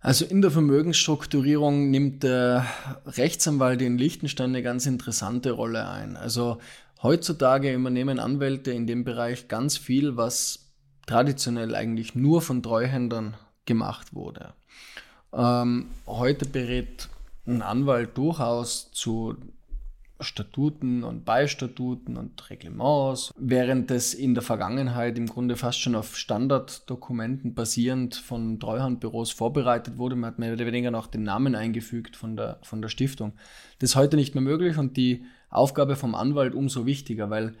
Also 0.00 0.24
in 0.24 0.42
der 0.42 0.50
Vermögensstrukturierung 0.50 1.90
nimmt 1.90 2.22
der 2.22 2.66
Rechtsanwalt 3.06 3.82
in 3.82 3.98
Liechtenstein 3.98 4.50
eine 4.50 4.62
ganz 4.62 4.86
interessante 4.86 5.52
Rolle 5.52 5.88
ein. 5.88 6.16
Also 6.16 6.58
heutzutage 7.02 7.74
übernehmen 7.74 8.20
Anwälte 8.20 8.72
in 8.72 8.86
dem 8.86 9.04
Bereich 9.04 9.48
ganz 9.48 9.76
viel, 9.76 10.16
was 10.16 10.70
traditionell 11.06 11.74
eigentlich 11.74 12.14
nur 12.14 12.42
von 12.42 12.62
Treuhändern 12.62 13.36
gemacht 13.64 14.14
wurde. 14.14 14.54
Ähm, 15.36 15.86
heute 16.06 16.46
berät 16.46 17.08
ein 17.46 17.60
Anwalt 17.60 18.16
durchaus 18.16 18.90
zu 18.92 19.36
Statuten 20.18 21.04
und 21.04 21.26
Beistatuten 21.26 22.16
und 22.16 22.48
Reglements, 22.48 23.34
während 23.36 23.90
es 23.90 24.14
in 24.14 24.32
der 24.32 24.42
Vergangenheit 24.42 25.18
im 25.18 25.26
Grunde 25.26 25.56
fast 25.56 25.78
schon 25.78 25.94
auf 25.94 26.16
Standarddokumenten 26.16 27.54
basierend 27.54 28.14
von 28.14 28.58
Treuhandbüros 28.58 29.30
vorbereitet 29.30 29.98
wurde. 29.98 30.16
Man 30.16 30.30
hat 30.30 30.38
mehr 30.38 30.54
oder 30.54 30.64
weniger 30.64 30.90
noch 30.90 31.06
den 31.06 31.22
Namen 31.22 31.54
eingefügt 31.54 32.16
von 32.16 32.34
der, 32.34 32.58
von 32.62 32.80
der 32.80 32.88
Stiftung. 32.88 33.34
Das 33.78 33.90
ist 33.90 33.96
heute 33.96 34.16
nicht 34.16 34.34
mehr 34.34 34.42
möglich 34.42 34.78
und 34.78 34.96
die 34.96 35.26
Aufgabe 35.50 35.96
vom 35.96 36.14
Anwalt 36.14 36.54
umso 36.54 36.86
wichtiger, 36.86 37.28
weil 37.28 37.54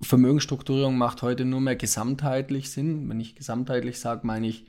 Vermögensstrukturierung 0.00 0.98
macht 0.98 1.22
heute 1.22 1.44
nur 1.44 1.60
mehr 1.60 1.76
gesamtheitlich 1.76 2.70
Sinn. 2.70 3.08
Wenn 3.08 3.20
ich 3.20 3.36
gesamtheitlich 3.36 4.00
sage, 4.00 4.26
meine 4.26 4.48
ich, 4.48 4.66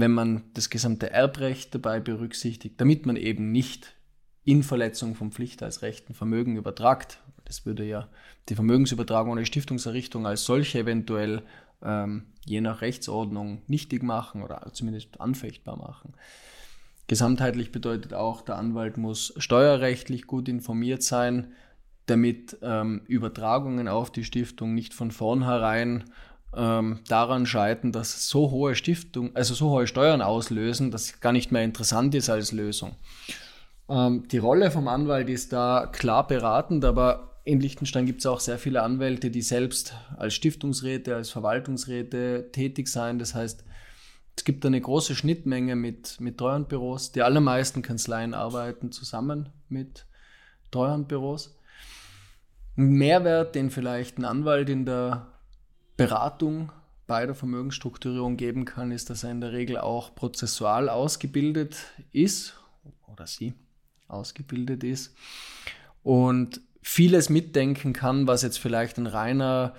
wenn 0.00 0.12
man 0.12 0.44
das 0.54 0.70
gesamte 0.70 1.10
Erbrecht 1.10 1.74
dabei 1.74 2.00
berücksichtigt, 2.00 2.80
damit 2.80 3.06
man 3.06 3.16
eben 3.16 3.50
nicht 3.50 3.94
in 4.44 4.62
Verletzung 4.62 5.14
vom 5.14 5.32
Pflichtheitsrechten 5.32 6.14
Vermögen 6.14 6.56
übertragt. 6.56 7.20
Das 7.44 7.66
würde 7.66 7.84
ja 7.84 8.08
die 8.48 8.54
Vermögensübertragung 8.54 9.32
oder 9.32 9.42
die 9.42 9.46
Stiftungserrichtung 9.46 10.26
als 10.26 10.44
solche 10.44 10.78
eventuell 10.78 11.42
ähm, 11.82 12.26
je 12.44 12.60
nach 12.60 12.80
Rechtsordnung 12.80 13.62
nichtig 13.66 14.02
machen 14.02 14.42
oder 14.42 14.70
zumindest 14.72 15.20
anfechtbar 15.20 15.76
machen. 15.76 16.14
Gesamtheitlich 17.08 17.72
bedeutet 17.72 18.14
auch, 18.14 18.42
der 18.42 18.56
Anwalt 18.56 18.98
muss 18.98 19.34
steuerrechtlich 19.38 20.26
gut 20.26 20.48
informiert 20.48 21.02
sein, 21.02 21.52
damit 22.06 22.56
ähm, 22.62 23.02
Übertragungen 23.06 23.88
auf 23.88 24.10
die 24.10 24.24
Stiftung 24.24 24.74
nicht 24.74 24.94
von 24.94 25.10
vornherein 25.10 26.04
ähm, 26.56 27.00
daran 27.08 27.46
scheitern, 27.46 27.92
dass 27.92 28.28
so 28.28 28.50
hohe 28.50 28.74
Stiftung, 28.74 29.34
also 29.36 29.54
so 29.54 29.70
hohe 29.70 29.86
Steuern 29.86 30.22
auslösen, 30.22 30.90
dass 30.90 31.04
es 31.04 31.20
gar 31.20 31.32
nicht 31.32 31.52
mehr 31.52 31.64
interessant 31.64 32.14
ist 32.14 32.30
als 32.30 32.52
Lösung. 32.52 32.96
Ähm, 33.88 34.26
die 34.28 34.38
Rolle 34.38 34.70
vom 34.70 34.88
Anwalt 34.88 35.28
ist 35.28 35.52
da 35.52 35.86
klar 35.92 36.26
beratend, 36.26 36.84
aber 36.84 37.40
in 37.44 37.60
Liechtenstein 37.60 38.06
gibt 38.06 38.20
es 38.20 38.26
auch 38.26 38.40
sehr 38.40 38.58
viele 38.58 38.82
Anwälte, 38.82 39.30
die 39.30 39.42
selbst 39.42 39.94
als 40.16 40.34
Stiftungsräte, 40.34 41.16
als 41.16 41.30
Verwaltungsräte 41.30 42.50
tätig 42.52 42.88
sein. 42.88 43.18
Das 43.18 43.34
heißt, 43.34 43.64
es 44.36 44.44
gibt 44.44 44.64
eine 44.66 44.80
große 44.80 45.14
Schnittmenge 45.14 45.74
mit, 45.74 46.20
mit 46.20 46.38
Treuhandbüros. 46.38 47.12
Die 47.12 47.22
allermeisten 47.22 47.82
Kanzleien 47.82 48.34
arbeiten 48.34 48.92
zusammen 48.92 49.48
mit 49.68 50.06
Treuhandbüros. 50.70 51.58
Ein 52.76 52.92
Mehrwert, 52.92 53.54
den 53.54 53.70
vielleicht 53.70 54.18
ein 54.18 54.24
Anwalt 54.24 54.68
in 54.68 54.84
der 54.84 55.26
Beratung 55.98 56.70
bei 57.08 57.26
der 57.26 57.34
Vermögensstrukturierung 57.34 58.36
geben 58.36 58.64
kann, 58.64 58.92
ist, 58.92 59.10
dass 59.10 59.24
er 59.24 59.32
in 59.32 59.40
der 59.40 59.52
Regel 59.52 59.78
auch 59.78 60.14
prozessual 60.14 60.88
ausgebildet 60.88 61.76
ist 62.12 62.54
oder 63.08 63.26
sie 63.26 63.52
ausgebildet 64.06 64.84
ist 64.84 65.14
und 66.04 66.60
vieles 66.82 67.30
mitdenken 67.30 67.92
kann, 67.92 68.28
was 68.28 68.42
jetzt 68.42 68.58
vielleicht 68.58 68.96
ein 68.98 69.08
reiner, 69.08 69.74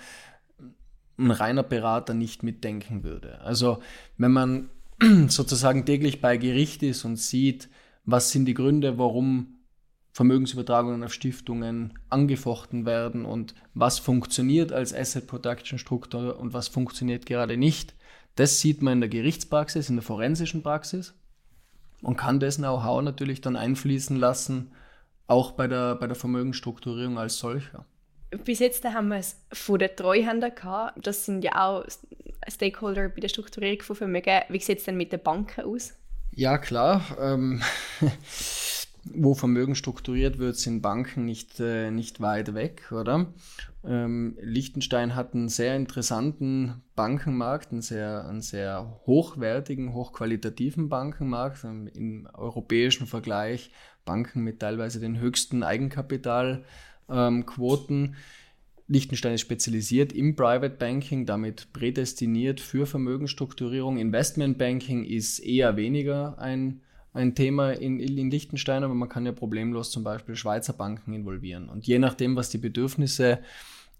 ein 1.17 1.31
reiner 1.31 1.63
Berater 1.63 2.13
nicht 2.13 2.43
mitdenken 2.43 3.03
würde. 3.03 3.39
Also 3.41 3.81
wenn 4.17 4.33
man 4.33 4.69
sozusagen 5.29 5.85
täglich 5.85 6.19
bei 6.19 6.35
Gericht 6.35 6.83
ist 6.83 7.05
und 7.05 7.15
sieht, 7.15 7.69
was 8.03 8.31
sind 8.31 8.43
die 8.45 8.53
Gründe, 8.55 8.97
warum 8.97 9.58
Vermögensübertragungen 10.19 11.01
auf 11.05 11.13
Stiftungen 11.13 11.97
angefochten 12.09 12.85
werden 12.85 13.23
und 13.23 13.55
was 13.73 13.99
funktioniert 13.99 14.73
als 14.73 14.93
Asset 14.93 15.27
Protection 15.27 15.79
Struktur 15.79 16.37
und 16.37 16.51
was 16.51 16.67
funktioniert 16.67 17.25
gerade 17.25 17.55
nicht. 17.55 17.95
Das 18.35 18.59
sieht 18.59 18.81
man 18.81 18.95
in 18.95 18.99
der 18.99 19.09
Gerichtspraxis, 19.09 19.87
in 19.87 19.95
der 19.95 20.03
forensischen 20.03 20.61
Praxis 20.61 21.13
und 22.01 22.17
kann 22.17 22.41
das 22.41 22.57
Know-how 22.57 23.01
natürlich 23.01 23.39
dann 23.39 23.55
einfließen 23.55 24.17
lassen, 24.17 24.73
auch 25.27 25.53
bei 25.53 25.67
der, 25.67 25.95
bei 25.95 26.07
der 26.07 26.17
Vermögensstrukturierung 26.17 27.17
als 27.17 27.37
solcher. 27.37 27.85
Bis 28.43 28.59
jetzt 28.59 28.83
haben 28.83 29.07
wir 29.07 29.19
es 29.19 29.37
von 29.53 29.79
den 29.79 29.95
Treuhändern 29.95 30.53
gehabt. 30.53 31.07
Das 31.07 31.23
sind 31.23 31.45
ja 31.45 31.65
auch 31.65 31.85
Stakeholder 32.45 33.07
bei 33.07 33.21
der 33.21 33.29
Strukturierung 33.29 33.83
von 33.83 33.95
Vermögen. 33.95 34.41
Wie 34.49 34.59
sieht 34.59 34.79
es 34.79 34.83
denn 34.83 34.97
mit 34.97 35.13
den 35.13 35.23
Banken 35.23 35.61
aus? 35.61 35.93
Ja, 36.31 36.57
klar. 36.57 37.05
Ähm, 37.21 37.61
wo 39.05 39.33
Vermögen 39.33 39.75
strukturiert 39.75 40.39
wird, 40.39 40.57
sind 40.57 40.81
Banken 40.81 41.23
nicht, 41.25 41.59
äh, 41.59 41.91
nicht 41.91 42.21
weit 42.21 42.53
weg, 42.53 42.91
oder? 42.91 43.27
Ähm, 43.83 44.37
Liechtenstein 44.41 45.15
hat 45.15 45.33
einen 45.33 45.49
sehr 45.49 45.75
interessanten 45.75 46.81
Bankenmarkt, 46.95 47.71
einen 47.71 47.81
sehr, 47.81 48.27
einen 48.27 48.41
sehr 48.41 48.99
hochwertigen, 49.05 49.93
hochqualitativen 49.93 50.89
Bankenmarkt. 50.89 51.63
Ähm, 51.63 51.87
Im 51.87 52.27
europäischen 52.33 53.07
Vergleich 53.07 53.71
Banken 54.05 54.43
mit 54.43 54.59
teilweise 54.59 54.99
den 54.99 55.19
höchsten 55.19 55.63
Eigenkapitalquoten. 55.63 58.03
Ähm, 58.03 58.15
Liechtenstein 58.87 59.35
ist 59.35 59.41
spezialisiert 59.41 60.11
im 60.11 60.35
Private 60.35 60.75
Banking, 60.75 61.27
damit 61.27 61.71
prädestiniert 61.73 62.59
für 62.59 62.87
Vermögensstrukturierung. 62.87 63.97
Investment 63.97 64.57
Banking 64.57 65.05
ist 65.05 65.39
eher 65.39 65.77
weniger 65.77 66.39
ein 66.39 66.81
ein 67.13 67.35
Thema 67.35 67.71
in, 67.71 67.99
in 67.99 68.31
Liechtenstein, 68.31 68.83
aber 68.83 68.93
man 68.93 69.09
kann 69.09 69.25
ja 69.25 69.31
problemlos 69.31 69.91
zum 69.91 70.03
Beispiel 70.03 70.35
Schweizer 70.35 70.73
Banken 70.73 71.13
involvieren. 71.13 71.69
Und 71.69 71.87
je 71.87 71.99
nachdem, 71.99 72.35
was 72.35 72.49
die 72.49 72.57
Bedürfnisse 72.57 73.39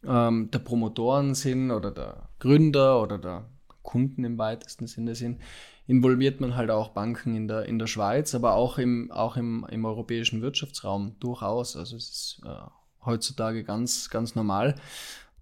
ähm, 0.06 0.50
der 0.52 0.60
Promotoren 0.60 1.36
sind 1.36 1.72
oder 1.72 1.92
der 1.92 2.30
Gründer 2.40 3.02
oder 3.02 3.18
der 3.18 3.46
Kunden 3.82 4.24
im 4.24 4.38
weitesten 4.38 4.88
Sinne 4.88 5.16
sind, 5.16 5.42
involviert 5.88 6.40
man 6.40 6.56
halt 6.56 6.70
auch 6.70 6.90
Banken 6.90 7.36
in 7.36 7.48
der, 7.48 7.66
in 7.66 7.80
der 7.80 7.88
Schweiz, 7.88 8.36
aber 8.36 8.54
auch 8.54 8.78
im, 8.78 9.12
auch 9.12 9.38
im, 9.38 9.66
im 9.72 9.86
europäischen 9.86 10.42
Wirtschaftsraum 10.42 11.16
durchaus. 11.20 11.76
Also 11.76 11.98
es 11.98 12.10
ist 12.10 12.42
äh, 12.46 12.70
heutzutage 13.04 13.64
ganz, 13.64 14.10
ganz 14.12 14.36
normal. 14.36 14.76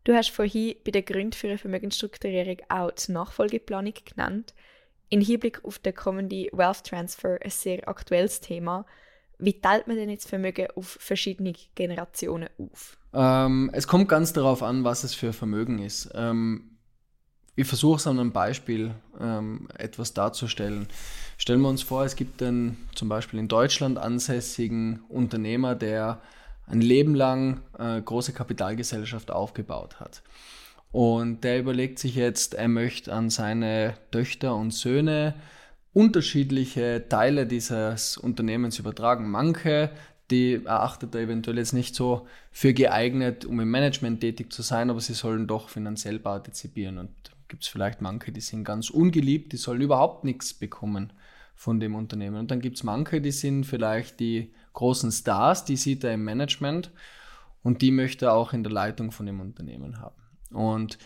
Du 0.06 0.14
hast 0.14 0.30
vorhin 0.30 0.76
bei 0.86 0.92
der 0.92 1.02
Gründung 1.02 1.34
für 1.34 1.48
eine 1.48 1.58
Vermögensstrukturierung 1.58 2.60
auch 2.70 2.92
die 2.92 3.12
Nachfolgeplanung 3.12 3.94
genannt. 4.06 4.54
In 5.10 5.22
Hinblick 5.22 5.64
auf 5.64 5.80
den 5.80 5.96
kommenden 5.96 6.48
Wealth 6.52 6.84
Transfer 6.84 7.38
ein 7.42 7.50
sehr 7.50 7.88
aktuelles 7.88 8.42
Thema. 8.42 8.86
Wie 9.40 9.60
teilt 9.62 9.88
man 9.88 9.96
denn 9.98 10.10
jetzt 10.10 10.28
Vermögen 10.28 10.68
auf 10.76 10.98
verschiedene 11.00 11.54
Generationen 11.76 12.50
auf? 12.58 12.98
Ähm, 13.14 13.70
es 13.74 13.88
kommt 13.88 14.10
ganz 14.10 14.34
darauf 14.34 14.64
an, 14.64 14.84
was 14.84 15.04
es 15.04 15.14
für 15.14 15.32
Vermögen 15.32 15.80
ist. 15.80 16.10
Ähm, 16.16 16.78
ich 17.56 17.68
versuche 17.68 17.98
es 17.98 18.08
an 18.08 18.20
einem 18.20 18.32
Beispiel 18.32 18.94
ähm, 19.20 19.68
etwas 19.78 20.14
darzustellen. 20.14 20.88
Stellen 21.38 21.62
wir 21.62 21.70
uns 21.70 21.84
vor, 21.84 22.04
es 22.04 22.16
gibt 22.16 22.42
einen 22.44 22.88
zum 22.94 23.10
Beispiel 23.10 23.40
in 23.40 23.48
Deutschland 23.48 23.98
ansässigen 23.98 25.04
Unternehmer, 25.10 25.76
der 25.76 26.22
ein 26.68 26.82
Leben 26.82 27.16
lang 27.16 27.62
äh, 27.80 28.02
große 28.02 28.34
Kapitalgesellschaft 28.34 29.32
aufgebaut 29.32 30.00
hat. 30.00 30.22
Und 30.92 31.44
der 31.44 31.60
überlegt 31.60 32.00
sich 32.00 32.16
jetzt, 32.16 32.54
er 32.54 32.68
möchte 32.68 33.14
an 33.14 33.30
seine 33.30 33.96
Töchter 34.12 34.56
und 34.56 34.72
Söhne 34.72 35.36
unterschiedliche 35.94 37.06
Teile 37.10 37.48
dieses 37.48 38.18
Unternehmens 38.18 38.80
übertragen. 38.80 39.30
Manche, 39.30 39.90
die 40.30 40.64
erachtet 40.66 41.16
er 41.16 41.22
eventuell 41.22 41.58
jetzt 41.58 41.74
nicht 41.74 41.96
so 41.96 42.28
für 42.52 42.74
geeignet, 42.74 43.46
um 43.46 43.60
im 43.60 43.72
Management 43.72 44.22
tätig 44.22 44.52
zu 44.54 44.62
sein, 44.62 44.90
aber 44.90 45.02
sie 45.02 45.14
sollen 45.14 45.48
doch 45.48 45.70
finanziell 45.70 46.20
partizipieren. 46.20 46.98
Und 46.98 47.10
gibt 47.48 47.64
es 47.64 47.70
vielleicht 47.70 48.02
manche, 48.02 48.32
die 48.32 48.42
sind 48.42 48.64
ganz 48.64 48.90
ungeliebt, 48.90 49.54
die 49.54 49.58
sollen 49.58 49.82
überhaupt 49.82 50.24
nichts 50.24 50.54
bekommen 50.54 51.14
von 51.56 51.80
dem 51.80 51.96
Unternehmen. 51.96 52.38
Und 52.38 52.52
dann 52.52 52.62
gibt 52.62 52.78
es 52.78 52.84
manche, 52.84 53.20
die 53.20 53.32
sind 53.32 53.64
vielleicht 53.64 54.20
die 54.20 54.54
großen 54.74 55.12
Stars, 55.12 55.66
die 55.66 55.78
sieht 55.78 56.04
er 56.04 56.14
im 56.14 56.24
Management 56.24 56.92
und 57.64 57.82
die 57.82 57.92
möchte 57.92 58.26
er 58.28 58.34
auch 58.34 58.54
in 58.54 58.64
der 58.64 58.72
Leitung 58.72 59.12
von 59.12 59.26
dem 59.26 59.40
Unternehmen 59.42 60.00
haben. 60.00 60.27
Und 60.52 60.98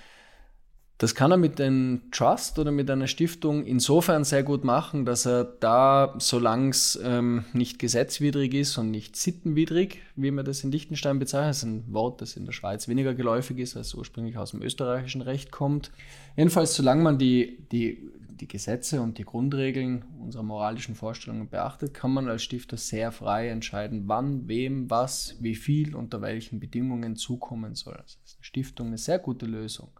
Das 1.01 1.15
kann 1.15 1.31
er 1.31 1.37
mit 1.37 1.59
einem 1.59 2.11
Trust 2.11 2.59
oder 2.59 2.69
mit 2.69 2.87
einer 2.91 3.07
Stiftung 3.07 3.65
insofern 3.65 4.23
sehr 4.23 4.43
gut 4.43 4.63
machen, 4.63 5.03
dass 5.03 5.25
er 5.25 5.45
da, 5.45 6.13
solange 6.19 6.69
es 6.69 6.99
ähm, 7.03 7.43
nicht 7.53 7.79
gesetzwidrig 7.79 8.53
ist 8.53 8.77
und 8.77 8.91
nicht 8.91 9.15
sittenwidrig, 9.15 10.03
wie 10.15 10.29
man 10.29 10.45
das 10.45 10.63
in 10.63 10.71
Liechtenstein 10.71 11.17
bezeichnet, 11.17 11.55
ist 11.55 11.63
ein 11.63 11.85
Wort, 11.91 12.21
das 12.21 12.37
in 12.37 12.45
der 12.45 12.51
Schweiz 12.51 12.87
weniger 12.87 13.15
geläufig 13.15 13.57
ist, 13.57 13.75
als 13.75 13.95
ursprünglich 13.95 14.37
aus 14.37 14.51
dem 14.51 14.61
österreichischen 14.61 15.23
Recht 15.23 15.49
kommt. 15.49 15.91
Jedenfalls, 16.37 16.75
solange 16.75 17.01
man 17.01 17.17
die, 17.17 17.65
die, 17.71 18.11
die 18.41 18.47
Gesetze 18.47 19.01
und 19.01 19.17
die 19.17 19.23
Grundregeln 19.23 20.03
unserer 20.19 20.43
moralischen 20.43 20.95
Vorstellungen 20.95 21.49
beachtet, 21.49 21.93
kann 21.93 22.11
man 22.11 22.27
als 22.27 22.43
Stifter 22.43 22.77
sehr 22.77 23.11
frei 23.11 23.49
entscheiden, 23.49 24.03
wann, 24.07 24.47
wem, 24.47 24.89
was, 24.89 25.37
wie 25.39 25.55
viel, 25.55 25.95
unter 25.95 26.21
welchen 26.21 26.59
Bedingungen 26.59 27.15
zukommen 27.15 27.75
soll. 27.75 27.95
Das 27.97 28.17
ist 28.25 28.37
eine 28.37 28.43
Stiftung 28.43 28.87
eine 28.87 28.97
sehr 28.97 29.19
gute 29.19 29.45
Lösung 29.45 29.91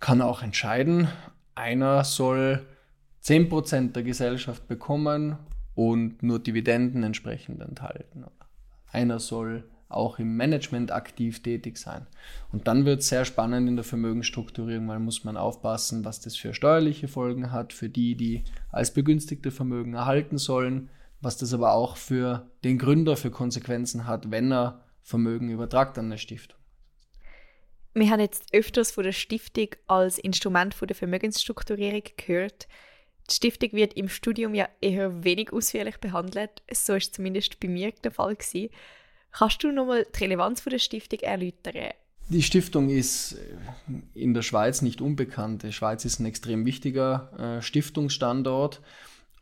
kann 0.00 0.20
auch 0.20 0.42
entscheiden, 0.42 1.08
einer 1.54 2.04
soll 2.04 2.66
10% 3.24 3.92
der 3.92 4.02
Gesellschaft 4.02 4.68
bekommen 4.68 5.36
und 5.74 6.22
nur 6.22 6.38
Dividenden 6.38 7.02
entsprechend 7.02 7.60
enthalten. 7.60 8.24
Einer 8.90 9.18
soll 9.18 9.68
auch 9.88 10.18
im 10.18 10.36
Management 10.36 10.92
aktiv 10.92 11.42
tätig 11.42 11.78
sein. 11.78 12.06
Und 12.52 12.68
dann 12.68 12.84
wird 12.84 13.00
es 13.00 13.08
sehr 13.08 13.24
spannend 13.24 13.68
in 13.68 13.76
der 13.76 13.84
Vermögensstrukturierung, 13.84 14.88
weil 14.88 14.98
muss 14.98 15.24
man 15.24 15.36
aufpassen, 15.36 16.04
was 16.04 16.20
das 16.20 16.36
für 16.36 16.54
steuerliche 16.54 17.08
Folgen 17.08 17.52
hat, 17.52 17.72
für 17.72 17.88
die, 17.88 18.14
die 18.14 18.44
als 18.70 18.92
begünstigte 18.92 19.50
Vermögen 19.50 19.94
erhalten 19.94 20.38
sollen, 20.38 20.90
was 21.20 21.36
das 21.36 21.54
aber 21.54 21.72
auch 21.72 21.96
für 21.96 22.50
den 22.64 22.78
Gründer 22.78 23.16
für 23.16 23.30
Konsequenzen 23.30 24.06
hat, 24.06 24.30
wenn 24.30 24.52
er 24.52 24.84
Vermögen 25.02 25.48
übertragt 25.50 25.98
an 25.98 26.06
eine 26.06 26.18
Stiftung. 26.18 26.58
Wir 27.94 28.10
haben 28.10 28.20
jetzt 28.20 28.44
öfters 28.52 28.90
von 28.90 29.04
der 29.04 29.12
Stiftung 29.12 29.70
als 29.86 30.18
Instrument 30.18 30.74
von 30.74 30.86
der 30.86 30.94
Vermögensstrukturierung 30.94 32.02
gehört. 32.16 32.68
Die 33.28 33.34
Stiftung 33.34 33.72
wird 33.72 33.94
im 33.94 34.08
Studium 34.08 34.54
ja 34.54 34.68
eher 34.80 35.24
wenig 35.24 35.52
ausführlich 35.52 35.96
behandelt. 35.98 36.62
So 36.70 36.94
ist 36.94 37.14
zumindest 37.14 37.58
bei 37.58 37.68
mir 37.68 37.92
der 38.04 38.10
Fall 38.10 38.36
gewesen. 38.36 38.70
Kannst 39.38 39.62
du 39.62 39.70
nochmal 39.70 40.04
die 40.12 40.18
Relevanz 40.18 40.64
der 40.64 40.80
Stiftung 40.80 41.20
erläutern? 41.20 41.92
Die 42.28 42.42
Stiftung 42.42 42.90
ist 42.90 43.36
in 44.12 44.34
der 44.34 44.42
Schweiz 44.42 44.82
nicht 44.82 45.00
unbekannt. 45.00 45.62
Die 45.62 45.72
Schweiz 45.72 46.04
ist 46.04 46.18
ein 46.18 46.26
extrem 46.26 46.66
wichtiger 46.66 47.58
äh, 47.58 47.62
Stiftungsstandort 47.62 48.80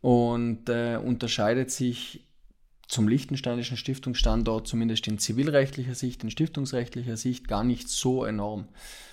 und 0.01 0.69
äh, 0.69 0.97
unterscheidet 1.03 1.71
sich 1.71 2.26
zum 2.87 3.07
liechtensteinischen 3.07 3.77
Stiftungsstandort, 3.77 4.67
zumindest 4.67 5.07
in 5.07 5.19
zivilrechtlicher 5.19 5.95
Sicht, 5.95 6.23
in 6.23 6.31
stiftungsrechtlicher 6.31 7.17
Sicht, 7.17 7.47
gar 7.47 7.63
nicht 7.63 7.89
so 7.89 8.23
enorm. 8.23 8.67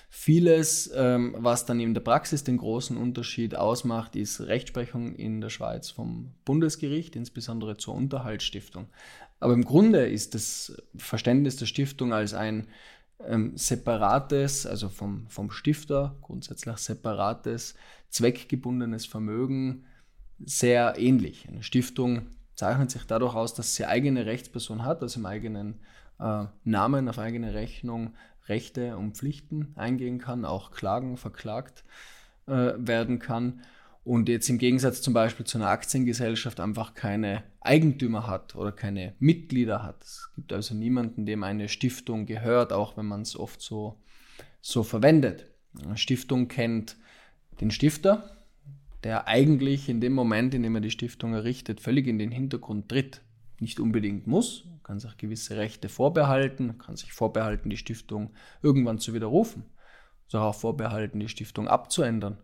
Vieles, 0.08 0.92
ähm, 0.94 1.34
was 1.38 1.66
dann 1.66 1.80
in 1.80 1.92
der 1.92 2.00
Praxis 2.00 2.44
den 2.44 2.56
großen 2.56 2.96
Unterschied 2.96 3.56
ausmacht, 3.56 4.14
ist 4.14 4.40
Rechtsprechung 4.40 5.16
in 5.16 5.40
der 5.40 5.50
Schweiz 5.50 5.90
vom 5.90 6.34
Bundesgericht, 6.44 7.16
insbesondere 7.16 7.76
zur 7.78 7.94
Unterhaltsstiftung. 7.94 8.86
Aber 9.40 9.54
im 9.54 9.64
Grunde 9.64 10.06
ist 10.06 10.36
das 10.36 10.80
Verständnis 10.96 11.56
der 11.56 11.66
Stiftung 11.66 12.12
als 12.12 12.32
ein 12.32 12.68
ähm, 13.26 13.56
separates, 13.56 14.66
also 14.66 14.88
vom, 14.88 15.26
vom 15.28 15.50
Stifter 15.50 16.16
grundsätzlich 16.22 16.76
separates, 16.76 17.74
zweckgebundenes 18.08 19.06
Vermögen 19.06 19.84
sehr 20.44 20.94
ähnlich. 20.96 21.48
Eine 21.48 21.64
Stiftung 21.64 22.26
zeichnet 22.54 22.90
sich 22.90 23.04
dadurch 23.04 23.34
aus, 23.34 23.54
dass 23.54 23.74
sie 23.74 23.86
eigene 23.86 24.26
Rechtsperson 24.26 24.84
hat, 24.84 25.02
also 25.02 25.20
im 25.20 25.26
eigenen 25.26 25.80
äh, 26.20 26.44
Namen, 26.64 27.08
auf 27.08 27.18
eigene 27.18 27.54
Rechnung 27.54 28.14
Rechte 28.46 28.96
und 28.96 29.16
Pflichten 29.16 29.72
eingehen 29.74 30.18
kann, 30.18 30.44
auch 30.44 30.70
klagen, 30.70 31.16
verklagt 31.16 31.84
äh, 32.46 32.72
werden 32.76 33.18
kann 33.18 33.62
und 34.04 34.28
jetzt 34.28 34.50
im 34.50 34.58
Gegensatz 34.58 35.00
zum 35.00 35.14
Beispiel 35.14 35.46
zu 35.46 35.56
einer 35.56 35.68
Aktiengesellschaft 35.68 36.60
einfach 36.60 36.92
keine 36.92 37.42
Eigentümer 37.60 38.26
hat 38.26 38.54
oder 38.54 38.70
keine 38.70 39.14
Mitglieder 39.18 39.82
hat. 39.82 40.02
Es 40.02 40.28
gibt 40.36 40.52
also 40.52 40.74
niemanden, 40.74 41.24
dem 41.24 41.42
eine 41.42 41.70
Stiftung 41.70 42.26
gehört, 42.26 42.74
auch 42.74 42.98
wenn 42.98 43.06
man 43.06 43.22
es 43.22 43.34
oft 43.34 43.62
so, 43.62 43.96
so 44.60 44.82
verwendet. 44.82 45.46
Eine 45.82 45.96
Stiftung 45.96 46.48
kennt 46.48 46.96
den 47.62 47.70
Stifter, 47.70 48.33
der 49.04 49.28
eigentlich 49.28 49.88
in 49.88 50.00
dem 50.00 50.14
Moment, 50.14 50.54
in 50.54 50.62
dem 50.62 50.74
er 50.74 50.80
die 50.80 50.90
Stiftung 50.90 51.34
errichtet, 51.34 51.80
völlig 51.80 52.06
in 52.06 52.18
den 52.18 52.30
Hintergrund 52.30 52.88
tritt. 52.88 53.20
Nicht 53.60 53.78
unbedingt 53.78 54.26
muss, 54.26 54.66
kann 54.82 54.98
sich 54.98 55.16
gewisse 55.16 55.56
Rechte 55.56 55.88
vorbehalten, 55.88 56.78
kann 56.78 56.96
sich 56.96 57.12
vorbehalten, 57.12 57.70
die 57.70 57.76
Stiftung 57.76 58.32
irgendwann 58.62 58.98
zu 58.98 59.14
widerrufen, 59.14 59.64
sich 60.26 60.40
auch 60.40 60.54
vorbehalten, 60.54 61.20
die 61.20 61.28
Stiftung 61.28 61.68
abzuändern. 61.68 62.38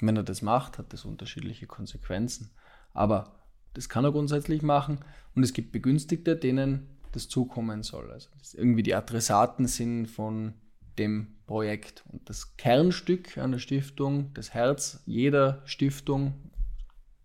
Wenn 0.00 0.16
er 0.16 0.24
das 0.24 0.42
macht, 0.42 0.78
hat 0.78 0.92
das 0.92 1.04
unterschiedliche 1.04 1.66
Konsequenzen. 1.66 2.50
Aber 2.92 3.44
das 3.74 3.88
kann 3.88 4.04
er 4.04 4.12
grundsätzlich 4.12 4.62
machen 4.62 4.98
und 5.34 5.42
es 5.42 5.52
gibt 5.52 5.72
Begünstigte, 5.72 6.34
denen 6.34 6.88
das 7.12 7.28
zukommen 7.28 7.82
soll. 7.82 8.10
Also 8.10 8.28
irgendwie 8.54 8.82
die 8.82 8.94
Adressaten 8.94 9.66
sind 9.66 10.06
von 10.06 10.54
dem 10.98 11.34
Projekt. 11.46 12.04
Und 12.10 12.28
das 12.28 12.56
Kernstück 12.56 13.38
einer 13.38 13.58
Stiftung, 13.58 14.32
das 14.34 14.54
Herz 14.54 15.02
jeder 15.06 15.62
Stiftung, 15.64 16.34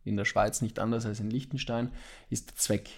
in 0.04 0.18
der 0.18 0.26
Schweiz 0.26 0.62
nicht 0.62 0.80
anders 0.80 1.06
als 1.06 1.20
in 1.20 1.30
Liechtenstein, 1.30 1.92
ist 2.30 2.50
der 2.50 2.56
Zweck. 2.56 2.90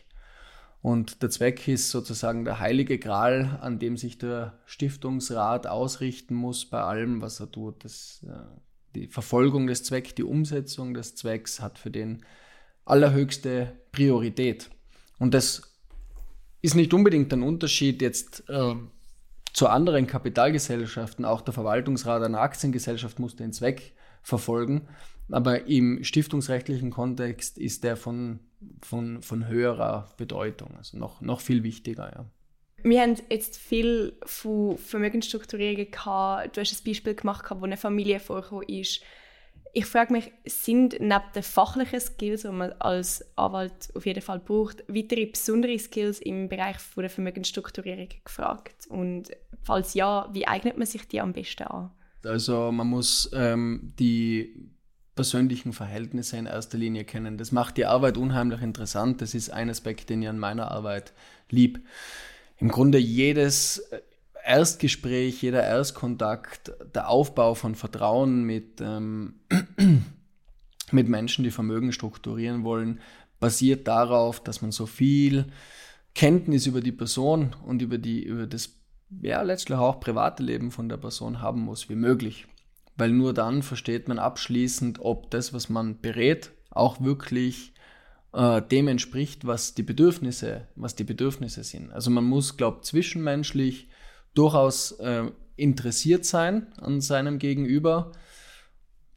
Und 0.81 1.21
der 1.21 1.29
Zweck 1.29 1.67
ist 1.67 1.91
sozusagen 1.91 2.43
der 2.43 2.60
heilige 2.60 2.97
Gral, 2.97 3.60
an 3.62 3.77
dem 3.77 3.97
sich 3.97 4.17
der 4.17 4.60
Stiftungsrat 4.65 5.67
ausrichten 5.67 6.34
muss 6.34 6.65
bei 6.65 6.81
allem, 6.81 7.21
was 7.21 7.39
er 7.39 7.51
tut. 7.51 7.84
Das, 7.84 8.25
äh, 8.27 8.60
die 8.95 9.07
Verfolgung 9.07 9.67
des 9.67 9.84
Zwecks, 9.84 10.15
die 10.15 10.23
Umsetzung 10.23 10.93
des 10.93 11.15
Zwecks 11.15 11.60
hat 11.60 11.77
für 11.77 11.91
den 11.91 12.25
allerhöchste 12.84 13.77
Priorität. 13.91 14.71
Und 15.19 15.36
das 15.36 15.62
ist 16.62 16.75
nicht 16.75 16.93
unbedingt 16.93 17.31
ein 17.31 17.43
Unterschied 17.43 18.01
jetzt 18.01 18.43
äh, 18.49 18.75
zu 19.54 19.68
anderen 19.68 20.08
Kapitalgesellschaften, 20.08 21.26
auch 21.26 21.42
der 21.42 21.54
Verwaltungsrat 21.54 22.24
einer 22.24 22.40
Aktiengesellschaft 22.40 23.20
muss 23.20 23.36
den 23.36 23.54
Zweck 23.54 23.94
verfolgen, 24.22 24.88
aber 25.30 25.68
im 25.68 26.04
stiftungsrechtlichen 26.04 26.92
Kontext 26.92 27.58
ist 27.58 27.84
der 27.84 27.98
von, 27.98 28.40
von, 28.82 29.22
von 29.22 29.48
höherer 29.48 30.10
Bedeutung, 30.18 30.76
also 30.78 30.98
noch, 30.98 31.22
noch 31.22 31.42
viel 31.42 31.64
wichtiger. 31.64 32.12
Ja. 32.14 32.26
Wir 32.84 33.02
haben 33.02 33.16
jetzt 33.30 33.58
viel 33.58 34.14
von 34.24 34.78
Vermögensstrukturierungen 34.78 35.92
gehabt. 35.92 36.56
Du 36.56 36.62
hast 36.62 36.74
ein 36.74 36.84
Beispiel 36.86 37.14
gemacht, 37.14 37.46
wo 37.50 37.66
eine 37.66 37.78
Familie 37.78 38.20
vorgekommen 38.20 38.68
ist 38.68 39.02
ich 39.74 39.86
frage 39.86 40.14
mich, 40.14 40.32
sind 40.46 41.00
neben 41.00 41.32
den 41.34 41.44
fachlichen 41.44 42.00
Skills, 42.00 42.42
die 42.42 42.50
man 42.50 42.74
als 42.74 43.26
Anwalt 43.38 43.90
auf 43.96 44.06
jeden 44.06 44.22
Fall 44.22 44.40
braucht, 44.40 44.84
weitere 44.88 45.26
besondere 45.26 45.78
Skills 45.80 46.20
im 46.20 46.50
Bereich 46.50 46.78
der 46.98 47.10
Vermögensstrukturierung 47.10 48.10
gefragt? 48.24 48.88
Und 48.90 49.32
falls 49.63 49.93
ja, 49.93 50.30
wie 50.34 50.47
eignet 50.47 50.78
man 50.78 50.88
sich 50.88 51.08
die 51.08 51.21
am 51.21 51.34
besten 51.34 51.63
an? 51.63 51.91
Also 52.24 52.71
man 52.71 52.88
muss 52.88 53.30
ähm, 53.34 53.93
die 54.00 54.71
persönlichen 55.15 55.74
Verhältnisse 55.74 56.38
in 56.38 56.45
erster 56.45 56.78
Linie 56.78 57.04
kennen. 57.04 57.38
Das 57.38 57.52
macht 57.52 57.78
die 57.78 57.86
Arbeit 57.86 58.17
unheimlich 58.17 58.62
interessant. 58.62 59.21
Das 59.21 59.34
ist 59.34 59.50
ein 59.52 59.69
Aspekt, 59.69 60.10
den 60.10 60.21
ich 60.21 60.30
an 60.30 60.39
meiner 60.39 60.71
Arbeit 60.71 61.13
lieb. 61.50 61.86
Im 62.58 62.69
Grunde 62.69 62.97
jedes 62.97 63.84
Erstgespräch, 64.43 65.41
jeder 65.41 65.63
Erstkontakt, 65.63 66.71
der 66.95 67.10
Aufbau 67.10 67.54
von 67.56 67.76
Vertrauen 67.76 68.43
mit, 68.43 68.82
ähm, 68.82 69.36
mit 70.91 71.08
Menschen, 71.08 71.43
die 71.43 71.52
Vermögen 71.52 71.91
strukturieren 71.91 72.63
wollen, 72.63 73.00
basiert 73.39 73.88
darauf, 73.88 74.41
dass 74.43 74.62
man 74.62 74.71
so 74.71 74.86
viel 74.86 75.45
Kenntnis 76.13 76.67
über 76.67 76.82
die 76.82 76.91
Person 76.91 77.56
und 77.65 77.82
über, 77.82 77.97
die, 77.97 78.24
über 78.24 78.47
das 78.47 78.69
ja, 79.21 79.41
letztlich 79.41 79.78
auch 79.78 80.00
private 80.00 80.43
Leben 80.43 80.71
von 80.71 80.89
der 80.89 80.97
Person 80.97 81.41
haben 81.41 81.62
muss, 81.62 81.89
wie 81.89 81.95
möglich. 81.95 82.47
Weil 82.95 83.12
nur 83.12 83.34
dann 83.34 83.63
versteht 83.63 84.08
man 84.08 84.19
abschließend, 84.19 85.00
ob 85.00 85.32
das, 85.32 85.54
was 85.54 85.69
man 85.69 86.00
berät, 86.02 86.52
auch 86.69 87.02
wirklich 87.02 87.74
äh, 88.34 88.62
dem 88.62 88.88
entspricht, 88.88 89.45
was 89.45 89.74
die 89.74 89.84
Bedürfnisse, 89.84 90.67
was 90.76 90.95
die 90.95 91.04
Bedürfnisse 91.04 91.63
sind. 91.63 91.91
Also 91.91 92.12
man 92.12 92.24
muss, 92.24 92.58
glaube 92.58 92.78
ich, 92.82 92.88
zwischenmenschlich 92.88 93.89
durchaus 94.34 94.93
äh, 94.93 95.32
interessiert 95.56 96.26
sein 96.26 96.71
an 96.78 97.02
seinem 97.02 97.39
Gegenüber. 97.39 98.12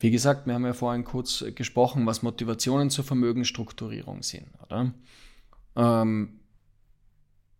Wie 0.00 0.10
gesagt, 0.10 0.46
wir 0.46 0.54
haben 0.54 0.66
ja 0.66 0.72
vorhin 0.72 1.04
kurz 1.04 1.44
gesprochen, 1.54 2.06
was 2.06 2.22
Motivationen 2.22 2.90
zur 2.90 3.04
Vermögensstrukturierung 3.04 4.22
sind. 4.22 4.48
Oder? 4.62 4.92
Ähm, 5.76 6.40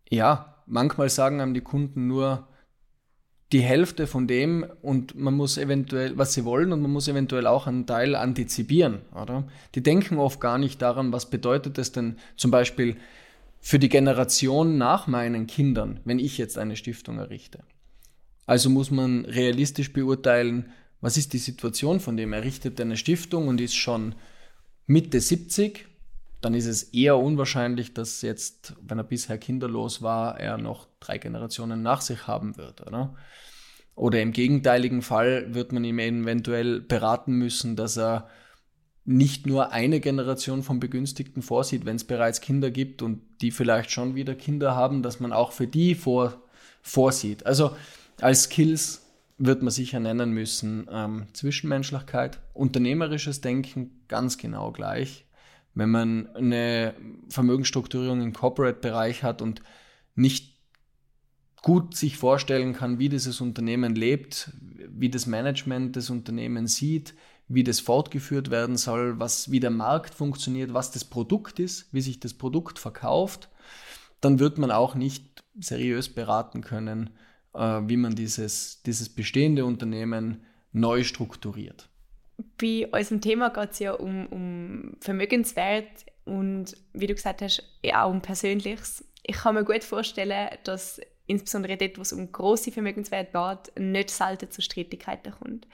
ja, 0.09 0.54
manchmal 0.65 1.09
sagen 1.09 1.41
einem 1.41 1.53
die 1.53 1.61
Kunden 1.61 2.07
nur 2.07 2.47
die 3.51 3.61
Hälfte 3.61 4.07
von 4.07 4.27
dem 4.27 4.65
und 4.81 5.15
man 5.15 5.33
muss 5.33 5.57
eventuell, 5.57 6.17
was 6.17 6.33
sie 6.33 6.45
wollen 6.45 6.73
und 6.73 6.81
man 6.81 6.91
muss 6.91 7.07
eventuell 7.07 7.47
auch 7.47 7.67
einen 7.67 7.85
Teil 7.85 8.15
antizipieren. 8.15 9.01
Oder? 9.13 9.47
Die 9.75 9.83
denken 9.83 10.17
oft 10.17 10.41
gar 10.41 10.57
nicht 10.57 10.81
daran, 10.81 11.13
was 11.13 11.29
bedeutet 11.29 11.77
es 11.77 11.91
denn 11.91 12.17
zum 12.35 12.51
Beispiel, 12.51 12.97
für 13.61 13.79
die 13.79 13.89
Generation 13.89 14.77
nach 14.77 15.07
meinen 15.07 15.47
Kindern, 15.47 15.99
wenn 16.05 16.19
ich 16.19 16.37
jetzt 16.37 16.57
eine 16.57 16.75
Stiftung 16.75 17.17
errichte. 17.17 17.63
Also 18.45 18.69
muss 18.69 18.91
man 18.91 19.25
realistisch 19.25 19.91
beurteilen, 19.91 20.71
was 21.01 21.17
ist 21.17 21.33
die 21.33 21.39
Situation 21.39 21.99
von 21.99 22.15
dem? 22.15 22.33
Er 22.33 22.43
richtet 22.43 22.79
eine 22.79 22.95
Stiftung 22.97 23.47
und 23.47 23.59
ist 23.59 23.75
schon 23.75 24.13
Mitte 24.85 25.19
70. 25.19 25.87
Dann 26.45 26.53
ist 26.53 26.67
es 26.67 26.83
eher 26.83 27.17
unwahrscheinlich, 27.17 27.95
dass 27.95 28.21
jetzt, 28.21 28.75
wenn 28.79 28.99
er 28.99 29.03
bisher 29.03 29.39
kinderlos 29.39 30.03
war, 30.03 30.39
er 30.39 30.59
noch 30.59 30.87
drei 30.99 31.17
Generationen 31.17 31.81
nach 31.81 32.01
sich 32.01 32.27
haben 32.27 32.55
wird, 32.55 32.85
oder? 32.85 33.15
Oder 33.95 34.21
im 34.21 34.31
gegenteiligen 34.31 35.01
Fall 35.01 35.55
wird 35.55 35.71
man 35.71 35.83
ihm 35.83 35.97
eventuell 35.97 36.81
beraten 36.81 37.33
müssen, 37.33 37.75
dass 37.75 37.97
er 37.97 38.29
nicht 39.05 39.47
nur 39.47 39.71
eine 39.71 39.99
Generation 39.99 40.61
von 40.61 40.79
Begünstigten 40.79 41.41
vorsieht, 41.41 41.83
wenn 41.87 41.95
es 41.95 42.03
bereits 42.03 42.41
Kinder 42.41 42.69
gibt 42.69 43.01
und 43.01 43.23
die 43.41 43.49
vielleicht 43.49 43.89
schon 43.89 44.13
wieder 44.13 44.35
Kinder 44.35 44.75
haben, 44.75 45.01
dass 45.01 45.19
man 45.19 45.33
auch 45.33 45.51
für 45.51 45.65
die 45.65 45.95
vor, 45.95 46.43
vorsieht. 46.83 47.43
Also 47.47 47.75
als 48.21 48.43
Skills 48.43 49.01
wird 49.39 49.63
man 49.63 49.71
sicher 49.71 49.99
nennen 49.99 50.29
müssen 50.29 50.87
ähm, 50.91 51.25
Zwischenmenschlichkeit, 51.33 52.39
unternehmerisches 52.53 53.41
Denken 53.41 54.03
ganz 54.07 54.37
genau 54.37 54.71
gleich. 54.71 55.25
Wenn 55.75 55.91
man 55.91 56.27
eine 56.35 56.95
Vermögensstrukturierung 57.29 58.21
im 58.21 58.33
Corporate-Bereich 58.33 59.23
hat 59.23 59.41
und 59.41 59.61
nicht 60.15 60.55
gut 61.61 61.95
sich 61.95 62.17
vorstellen 62.17 62.73
kann, 62.73 62.99
wie 62.99 63.09
dieses 63.09 63.41
Unternehmen 63.41 63.95
lebt, 63.95 64.51
wie 64.89 65.09
das 65.09 65.25
Management 65.25 65.95
des 65.95 66.09
Unternehmens 66.09 66.75
sieht, 66.75 67.13
wie 67.47 67.63
das 67.63 67.79
fortgeführt 67.79 68.49
werden 68.49 68.77
soll, 68.77 69.19
was, 69.19 69.51
wie 69.51 69.59
der 69.59 69.71
Markt 69.71 70.15
funktioniert, 70.15 70.73
was 70.73 70.91
das 70.91 71.03
Produkt 71.03 71.59
ist, 71.59 71.93
wie 71.93 72.01
sich 72.01 72.19
das 72.19 72.33
Produkt 72.33 72.79
verkauft, 72.79 73.49
dann 74.21 74.39
wird 74.39 74.57
man 74.57 74.71
auch 74.71 74.95
nicht 74.95 75.43
seriös 75.59 76.09
beraten 76.09 76.61
können, 76.61 77.11
äh, 77.53 77.81
wie 77.85 77.97
man 77.97 78.15
dieses, 78.15 78.81
dieses 78.83 79.09
bestehende 79.09 79.65
Unternehmen 79.65 80.43
neu 80.71 81.03
strukturiert. 81.03 81.89
Bei 82.59 82.87
unserem 82.91 83.21
Thema 83.21 83.49
geht 83.49 83.71
es 83.71 83.79
ja 83.79 83.93
um, 83.93 84.27
um 84.27 84.97
Vermögenswert 84.99 86.05
und 86.25 86.75
wie 86.93 87.07
du 87.07 87.13
gesagt 87.13 87.41
hast, 87.41 87.63
auch 87.93 88.09
um 88.09 88.21
Persönliches. 88.21 89.03
Ich 89.23 89.37
kann 89.37 89.55
mir 89.55 89.63
gut 89.63 89.83
vorstellen, 89.83 90.49
dass 90.63 90.99
insbesondere 91.27 91.77
dort, 91.77 91.97
wo 91.97 92.01
es 92.01 92.13
um 92.13 92.31
große 92.31 92.71
Vermögenswerte 92.71 93.31
geht, 93.31 93.79
nicht 93.79 94.09
selten 94.11 94.51
zu 94.51 94.61
Streitigkeiten 94.61 95.33
kommt. 95.33 95.67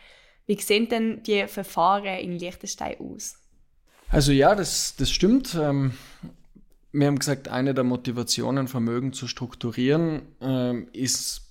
Wie 0.46 0.60
sehen 0.60 0.90
denn 0.90 1.24
die 1.24 1.48
Verfahren 1.48 2.20
in 2.20 2.38
Liechtenstein 2.38 3.00
aus? 3.00 3.38
Also 4.10 4.32
ja, 4.32 4.56
das, 4.56 4.96
das 4.98 5.12
stimmt. 5.12 5.56
Ähm, 5.56 5.94
wir 6.92 7.08
haben 7.08 7.20
gesagt, 7.20 7.48
eine 7.48 7.74
der 7.74 7.84
Motivationen, 7.84 8.68
Vermögen 8.68 9.14
zu 9.14 9.28
strukturieren, 9.28 10.24
ähm, 10.42 10.90
ist, 10.92 11.51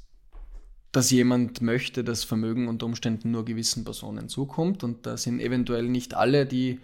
dass 0.93 1.11
jemand 1.11 1.63
möchte, 1.63 2.03
dass 2.03 2.25
Vermögen 2.25 2.69
unter 2.69 2.87
Umständen 2.87 3.31
nur 3.31 3.45
gewissen 3.45 3.85
Personen 3.85 4.29
zukommt. 4.29 4.83
Und 4.83 5.07
da 5.07 5.17
sind 5.17 5.41
eventuell 5.41 5.89
nicht 5.89 6.15
alle, 6.15 6.47
die 6.47 6.81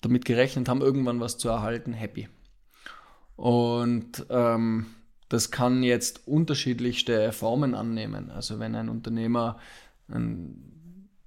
damit 0.00 0.24
gerechnet 0.24 0.68
haben, 0.68 0.80
irgendwann 0.80 1.20
was 1.20 1.38
zu 1.38 1.48
erhalten, 1.48 1.92
happy. 1.92 2.28
Und 3.36 4.26
ähm, 4.30 4.86
das 5.28 5.50
kann 5.50 5.82
jetzt 5.82 6.26
unterschiedlichste 6.26 7.32
Formen 7.32 7.74
annehmen. 7.74 8.30
Also 8.30 8.58
wenn 8.58 8.74
ein 8.74 8.88
Unternehmer 8.88 9.58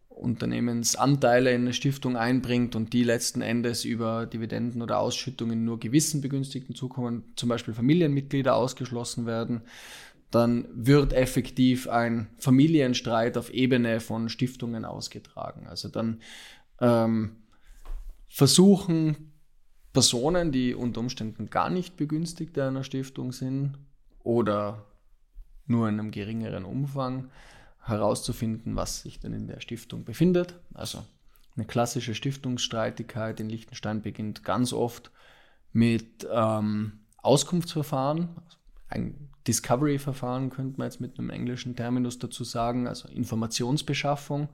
Unternehmensanteile 0.10 1.52
in 1.52 1.62
eine 1.62 1.74
Stiftung 1.74 2.16
einbringt 2.16 2.76
und 2.76 2.94
die 2.94 3.04
letzten 3.04 3.42
Endes 3.42 3.86
über 3.86 4.26
Dividenden 4.26 4.82
oder 4.82 5.00
Ausschüttungen 5.00 5.66
nur 5.66 5.80
gewissen 5.80 6.22
Begünstigten 6.22 6.76
zukommen, 6.76 7.24
zum 7.36 7.50
Beispiel 7.50 7.74
Familienmitglieder 7.74 8.56
ausgeschlossen 8.56 9.26
werden, 9.26 9.62
dann 10.32 10.68
wird 10.74 11.14
effektiv 11.14 11.88
ein 11.88 12.30
Familienstreit 12.38 13.38
auf 13.38 13.52
Ebene 13.52 14.00
von 14.00 14.30
Stiftungen 14.30 14.86
ausgetragen. 14.86 15.68
Also 15.68 15.90
dann 15.90 16.22
ähm, 16.80 17.36
versuchen 18.30 19.34
Personen, 19.94 20.52
die 20.52 20.74
unter 20.74 21.02
Umständen 21.02 21.50
gar 21.50 21.70
nicht 21.70 21.98
Begünstigte 21.98 22.66
einer 22.66 22.84
Stiftung 22.84 23.34
sind 23.34 23.78
oder 24.24 24.86
nur 25.66 25.90
in 25.90 26.00
einem 26.00 26.12
geringeren 26.12 26.66
Umfang, 26.66 27.30
herauszufinden, 27.84 28.76
was 28.76 29.02
sich 29.02 29.20
denn 29.20 29.34
in 29.34 29.48
der 29.48 29.60
Stiftung 29.60 30.06
befindet. 30.06 30.60
Also 30.74 31.04
eine 31.56 31.66
klassische 31.66 32.16
Stiftungsstreitigkeit 32.16 33.40
in 33.40 33.50
Liechtenstein 33.50 34.02
beginnt 34.02 34.44
ganz 34.44 34.72
oft 34.72 35.12
mit 35.74 36.28
ähm, 36.32 37.00
Auskunftsverfahren, 37.18 38.30
also 38.36 38.58
ein 38.88 39.31
Discovery-Verfahren 39.48 40.50
könnte 40.50 40.80
man 40.80 40.88
jetzt 40.88 41.02
mit 41.02 41.18
einem 41.18 41.30
englischen 41.30 41.76
Terminus 41.76 42.20
dazu 42.20 42.44
sagen, 42.44 42.88
also 42.88 43.08
Informationsbeschaffung. 43.10 44.50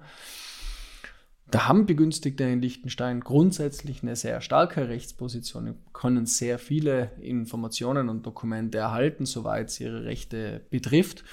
Da 1.49 1.67
haben 1.67 1.85
Begünstigte 1.85 2.43
in 2.43 2.61
Liechtenstein 2.61 3.21
grundsätzlich 3.21 4.03
eine 4.03 4.17
sehr 4.17 4.41
starke 4.41 4.89
Rechtsposition, 4.89 5.75
können 5.93 6.25
sehr 6.25 6.59
viele 6.59 7.11
Informationen 7.21 8.09
und 8.09 8.25
Dokumente 8.25 8.77
erhalten, 8.77 9.25
soweit 9.25 9.69
es 9.69 9.79
ihre 9.79 10.03
Rechte 10.03 10.65
betrifft. 10.69 11.23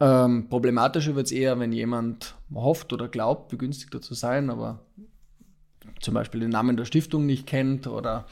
Ähm, 0.00 0.48
problematischer 0.48 1.16
wird 1.16 1.26
es 1.26 1.32
eher, 1.32 1.58
wenn 1.58 1.72
jemand 1.72 2.34
hofft 2.52 2.92
oder 2.92 3.08
glaubt, 3.08 3.48
begünstigter 3.48 4.00
zu 4.00 4.14
sein, 4.14 4.48
aber 4.48 4.80
zum 6.00 6.14
Beispiel 6.14 6.40
den 6.40 6.50
Namen 6.50 6.76
der 6.76 6.84
Stiftung 6.84 7.26
nicht 7.26 7.46
kennt 7.46 7.86
oder 7.86 8.26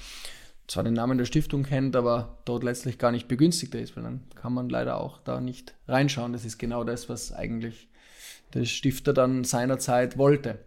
zwar 0.67 0.85
den 0.85 0.95
Namen 0.95 1.19
der 1.19 1.25
Stiftung 1.25 1.63
kennt, 1.63 1.97
aber 1.97 2.39
dort 2.45 2.65
letztlich 2.65 2.99
gar 2.99 3.13
nicht 3.13 3.29
begünstigter 3.29 3.79
ist, 3.79 3.97
weil 3.97 4.05
dann 4.05 4.23
kann 4.35 4.55
man 4.55 4.69
leider 4.69 4.99
auch 4.99 5.19
da 5.19 5.41
nicht 5.41 5.75
reinschauen. 5.89 6.33
Das 6.33 6.45
ist 6.45 6.59
genau 6.59 6.85
das, 6.85 7.09
was 7.09 7.33
eigentlich 7.33 7.89
der 8.55 8.65
Stifter 8.65 9.13
dann 9.13 9.45
seinerzeit 9.45 10.17
wollte. 10.17 10.59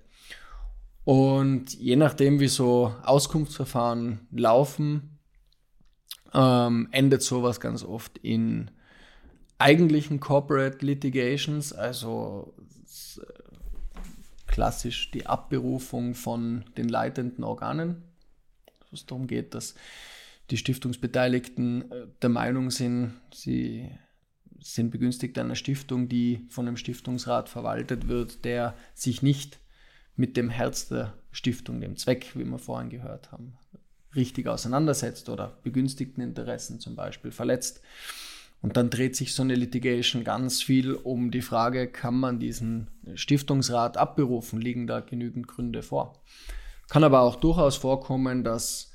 Und 1.03 1.73
je 1.73 1.95
nachdem, 1.95 2.39
wie 2.39 2.49
so 2.49 2.93
Auskunftsverfahren 3.03 4.27
laufen, 4.31 5.17
ähm, 6.33 6.89
endet 6.91 7.23
sowas 7.23 7.59
ganz 7.59 7.83
oft 7.83 8.17
in 8.17 8.69
eigentlichen 9.57 10.19
Corporate 10.19 10.85
Litigations, 10.85 11.71
also 11.73 12.53
äh, 13.17 13.21
klassisch 14.47 15.09
die 15.11 15.25
Abberufung 15.25 16.13
von 16.13 16.65
den 16.77 16.89
leitenden 16.89 17.43
Organen, 17.43 18.03
es 18.95 19.05
darum 19.05 19.27
geht, 19.27 19.53
dass 19.53 19.75
die 20.49 20.57
Stiftungsbeteiligten 20.57 21.91
äh, 21.91 22.07
der 22.21 22.29
Meinung 22.29 22.71
sind, 22.71 23.13
sie 23.33 23.89
sind 24.59 24.91
begünstigt 24.91 25.37
einer 25.37 25.55
Stiftung, 25.55 26.09
die 26.09 26.45
von 26.49 26.67
einem 26.67 26.77
Stiftungsrat 26.77 27.49
verwaltet 27.49 28.07
wird, 28.07 28.43
der 28.43 28.75
sich 28.93 29.21
nicht 29.21 29.59
mit 30.15 30.35
dem 30.35 30.49
Herz 30.49 30.87
der 30.87 31.13
Stiftung, 31.31 31.79
dem 31.79 31.95
Zweck, 31.95 32.31
wie 32.35 32.43
wir 32.43 32.57
vorhin 32.57 32.89
gehört 32.89 33.31
haben, 33.31 33.53
richtig 34.15 34.47
auseinandersetzt 34.47 35.29
oder 35.29 35.59
begünstigten 35.63 36.23
Interessen 36.23 36.79
zum 36.79 36.95
Beispiel 36.95 37.31
verletzt. 37.31 37.81
Und 38.61 38.75
dann 38.75 38.89
dreht 38.89 39.15
sich 39.15 39.35
so 39.35 39.43
eine 39.43 39.53
Litigation 39.53 40.23
ganz 40.23 40.63
viel 40.63 40.93
um 40.93 41.29
die 41.29 41.43
Frage, 41.43 41.87
kann 41.87 42.19
man 42.19 42.39
diesen 42.39 42.87
Stiftungsrat 43.13 43.97
abberufen? 43.97 44.59
Liegen 44.59 44.87
da 44.87 44.99
genügend 44.99 45.47
Gründe 45.47 45.83
vor? 45.83 46.19
Kann 46.87 47.03
aber 47.03 47.21
auch 47.21 47.35
durchaus 47.35 47.75
vorkommen, 47.75 48.43
dass 48.43 48.91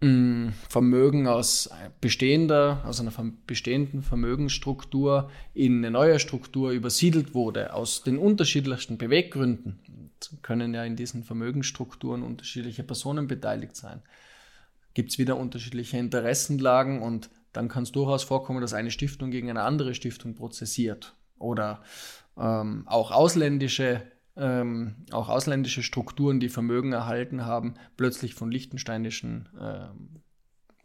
mh, 0.00 0.08
hm, 0.08 0.52
Vermögen 0.68 1.26
aus 1.26 1.70
bestehender, 2.00 2.82
aus 2.86 3.00
einer 3.00 3.12
bestehenden 3.46 4.02
Vermögensstruktur 4.02 5.30
in 5.54 5.78
eine 5.78 5.90
neue 5.90 6.18
Struktur 6.18 6.70
übersiedelt 6.70 7.34
wurde, 7.34 7.74
aus 7.74 8.02
den 8.02 8.18
unterschiedlichsten 8.18 8.98
Beweggründen. 8.98 10.10
Es 10.20 10.36
können 10.42 10.74
ja 10.74 10.84
in 10.84 10.96
diesen 10.96 11.24
Vermögensstrukturen 11.24 12.22
unterschiedliche 12.22 12.82
Personen 12.82 13.26
beteiligt 13.26 13.76
sein. 13.76 14.02
Gibt 14.94 15.10
es 15.12 15.18
wieder 15.18 15.36
unterschiedliche 15.36 15.98
Interessenlagen 15.98 17.02
und 17.02 17.30
dann 17.52 17.68
kann 17.68 17.84
es 17.84 17.92
durchaus 17.92 18.22
vorkommen, 18.22 18.60
dass 18.60 18.74
eine 18.74 18.90
Stiftung 18.90 19.30
gegen 19.30 19.50
eine 19.50 19.62
andere 19.62 19.94
Stiftung 19.94 20.34
prozessiert 20.34 21.14
oder 21.38 21.82
ähm, 22.36 22.84
auch 22.86 23.10
ausländische 23.10 24.02
ähm, 24.36 24.96
auch 25.10 25.28
ausländische 25.28 25.82
Strukturen, 25.82 26.40
die 26.40 26.48
Vermögen 26.48 26.92
erhalten 26.92 27.44
haben, 27.44 27.74
plötzlich 27.96 28.34
von 28.34 28.50
liechtensteinischen, 28.50 29.48
ähm, 29.60 30.22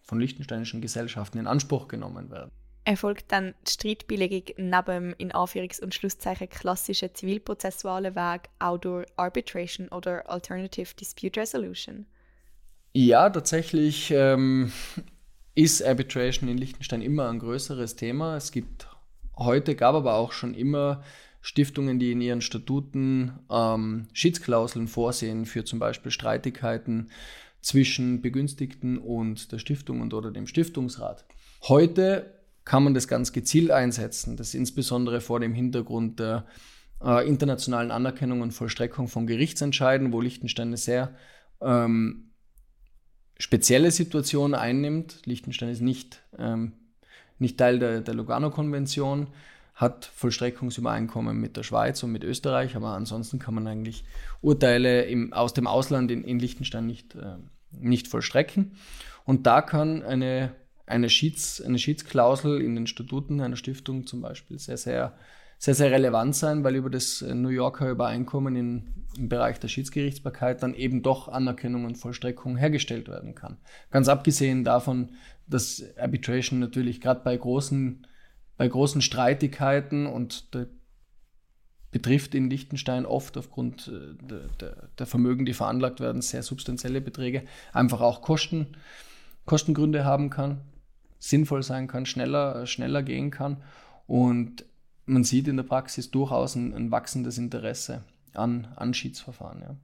von 0.02 0.20
liechtensteinischen 0.20 0.82
Gesellschaften 0.82 1.38
in 1.38 1.48
Anspruch 1.48 1.88
genommen 1.88 2.30
werden. 2.32 2.52
Erfolgt 2.84 3.32
dann 3.32 3.56
die 3.66 3.72
Streitbeilegung 3.72 4.44
neben 4.58 5.14
in 5.14 5.32
Anführungs- 5.32 5.82
und 5.82 5.96
Schlusszeichen 5.96 6.50
klassischen 6.50 7.10
zivilprozessualen 7.16 8.16
Weg 8.16 8.50
auch 8.60 8.78
durch 8.78 9.08
Arbitration 9.16 9.88
oder 9.90 10.30
Alternative 10.30 10.94
Dispute 10.94 11.40
Resolution? 11.40 12.06
Ja, 12.94 13.30
tatsächlich 13.30 14.12
ähm, 14.12 14.72
ist 15.56 15.82
Arbitration 15.84 16.48
in 16.50 16.58
Liechtenstein 16.58 17.02
immer 17.02 17.30
ein 17.30 17.40
größeres 17.40 17.96
Thema. 17.96 18.38
Es 18.38 18.52
gibt 18.52 18.88
heute, 19.36 19.76
gab 19.76 19.96
aber 19.96 20.14
auch 20.14 20.32
schon 20.32 20.54
immer 20.54 21.04
Stiftungen, 21.46 22.00
die 22.00 22.12
in 22.12 22.22
ihren 22.22 22.42
Statuten 22.42 23.34
ähm, 23.52 24.08
Schiedsklauseln 24.14 24.88
vorsehen 24.88 25.46
für 25.46 25.64
zum 25.64 25.78
Beispiel 25.78 26.12
Streitigkeiten 26.12 27.12
zwischen 27.62 28.24
Begünstigten 28.24 28.98
und 28.98 29.52
der 29.52 29.60
Stiftung 29.60 30.02
und 30.02 30.16
oder 30.16 30.32
dem 30.32 30.48
Stiftungsrat. 30.48 31.24
Heute 31.68 32.34
kann 32.64 32.84
man 32.84 32.96
das 32.96 33.08
ganz 33.08 33.32
gezielt 33.32 33.70
einsetzen. 33.70 34.38
Das 34.38 34.56
insbesondere 34.56 35.22
vor 35.22 35.40
dem 35.40 35.54
Hintergrund 35.54 36.20
der 36.20 36.48
äh, 37.04 37.28
internationalen 37.28 37.92
Anerkennung 37.92 38.42
und 38.42 38.52
Vollstreckung 38.52 39.08
von 39.08 39.28
Gerichtsentscheiden, 39.28 40.12
wo 40.12 40.22
Liechtenstein 40.22 40.70
eine 40.70 40.78
sehr 40.78 41.14
ähm, 41.62 42.32
spezielle 43.38 43.92
Situation 43.92 44.56
einnimmt. 44.56 45.22
Liechtenstein 45.26 45.70
ist 45.70 45.82
nicht, 45.82 46.24
ähm, 46.40 46.74
nicht 47.38 47.60
Teil 47.60 47.78
der, 47.78 48.02
der 48.02 48.16
Lugano-Konvention, 48.16 49.28
hat 49.76 50.06
Vollstreckungsübereinkommen 50.06 51.38
mit 51.38 51.58
der 51.58 51.64
Schweiz 51.64 52.02
und 52.02 52.14
mit 52.14 52.24
Österreich, 52.24 52.78
aber 52.78 52.90
ansonsten 52.90 53.40
kann 53.40 53.54
man 53.54 53.68
eigentlich 53.68 54.06
Urteile 54.42 55.04
im, 55.04 55.34
aus 55.34 55.54
dem 55.54 55.68
Ausland 55.68 56.10
in, 56.12 56.24
in 56.24 56.40
Liechtenstein 56.40 56.88
nicht, 56.88 57.14
äh, 57.16 57.36
nicht 57.72 58.08
vollstrecken. 58.08 58.78
Und 59.26 59.46
da 59.48 59.62
kann 59.62 60.02
eine, 60.02 60.56
eine, 60.86 61.10
Schieds, 61.10 61.62
eine 61.62 61.78
Schiedsklausel 61.78 62.62
in 62.62 62.76
den 62.76 62.88
Statuten 62.88 63.42
einer 63.42 63.58
Stiftung 63.58 64.08
zum 64.08 64.22
Beispiel 64.22 64.60
sehr, 64.60 64.78
sehr, 64.78 65.14
sehr, 65.58 65.76
sehr 65.76 65.92
relevant 65.92 66.36
sein, 66.36 66.64
weil 66.64 66.76
über 66.78 66.90
das 66.90 67.22
New 67.22 67.50
Yorker 67.50 67.90
Übereinkommen 67.90 68.56
in, 68.56 68.94
im 69.18 69.28
Bereich 69.28 69.60
der 69.60 69.68
Schiedsgerichtsbarkeit 69.68 70.64
dann 70.64 70.74
eben 70.74 71.02
doch 71.02 71.28
Anerkennung 71.28 71.84
und 71.84 71.98
Vollstreckung 71.98 72.56
hergestellt 72.56 73.10
werden 73.10 73.36
kann. 73.36 73.58
Ganz 73.92 74.08
abgesehen 74.08 74.64
davon, 74.64 75.12
dass 75.48 75.84
Arbitration 75.98 76.60
natürlich 76.60 77.02
gerade 77.02 77.22
bei 77.26 77.36
großen 77.36 78.08
bei 78.58 78.68
großen 78.68 79.02
Streitigkeiten 79.02 80.06
und 80.06 80.54
der 80.54 80.68
betrifft 81.96 82.36
in 82.36 82.50
Liechtenstein 82.50 83.06
oft 83.06 83.38
aufgrund 83.38 83.88
äh, 83.88 84.22
der, 84.22 84.50
der, 84.60 84.90
der, 85.00 85.06
Vermögen, 85.06 85.46
die 85.46 85.54
veranlagt 85.54 86.02
werden, 86.02 86.22
sehr 86.22 86.44
substanzielle 86.44 87.00
Beträge, 87.00 87.46
einfach 87.72 88.02
auch 88.02 88.22
Kosten, 88.22 88.76
Kostengründe 89.46 90.04
haben 90.04 90.30
kann, 90.30 90.60
sinnvoll 91.20 91.64
sein 91.64 91.88
kann, 91.88 92.06
schneller, 92.06 92.66
schneller 92.68 93.02
gehen 93.02 93.32
kann. 93.32 93.64
Und 94.08 94.66
man 95.06 95.24
sieht 95.24 95.48
in 95.48 95.56
der 95.56 95.64
Praxis 95.64 96.12
durchaus 96.12 96.56
ein, 96.56 96.74
ein 96.74 96.92
wachsendes 96.92 97.38
Interesse 97.38 98.04
an, 98.34 98.68
an 98.76 98.94
Schiedsverfahren. 98.94 99.62
Ja. 99.62 99.76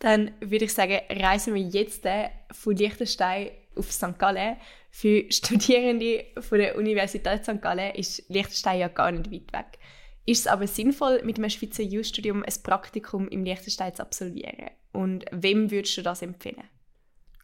Dann 0.00 0.30
würde 0.40 0.66
ich 0.66 0.74
sagen, 0.74 0.98
reisen 1.08 1.54
wir 1.54 1.62
jetzt 1.62 2.04
äh, 2.04 2.28
von 2.50 2.76
Liechtenstein 2.76 3.48
auf 3.76 3.92
St. 3.92 4.18
Gallen. 4.18 4.56
Für 4.90 5.24
Studierende 5.30 6.24
von 6.40 6.58
der 6.58 6.76
Universität 6.76 7.44
St. 7.44 7.60
Gallen 7.60 7.94
ist 7.94 8.28
Liechtenstein 8.28 8.80
ja 8.80 8.88
gar 8.88 9.10
nicht 9.12 9.30
weit 9.30 9.52
weg. 9.52 9.78
Ist 10.26 10.40
es 10.40 10.46
aber 10.46 10.66
sinnvoll, 10.66 11.22
mit 11.24 11.38
einem 11.38 11.50
Schweizer 11.50 11.82
Jus-Studium 11.82 12.42
ein 12.42 12.62
Praktikum 12.62 13.28
im 13.28 13.44
Liechtenstein 13.44 13.94
zu 13.94 14.02
absolvieren? 14.02 14.70
Und 14.92 15.24
wem 15.32 15.70
würdest 15.70 15.96
du 15.98 16.02
das 16.02 16.22
empfehlen? 16.22 16.64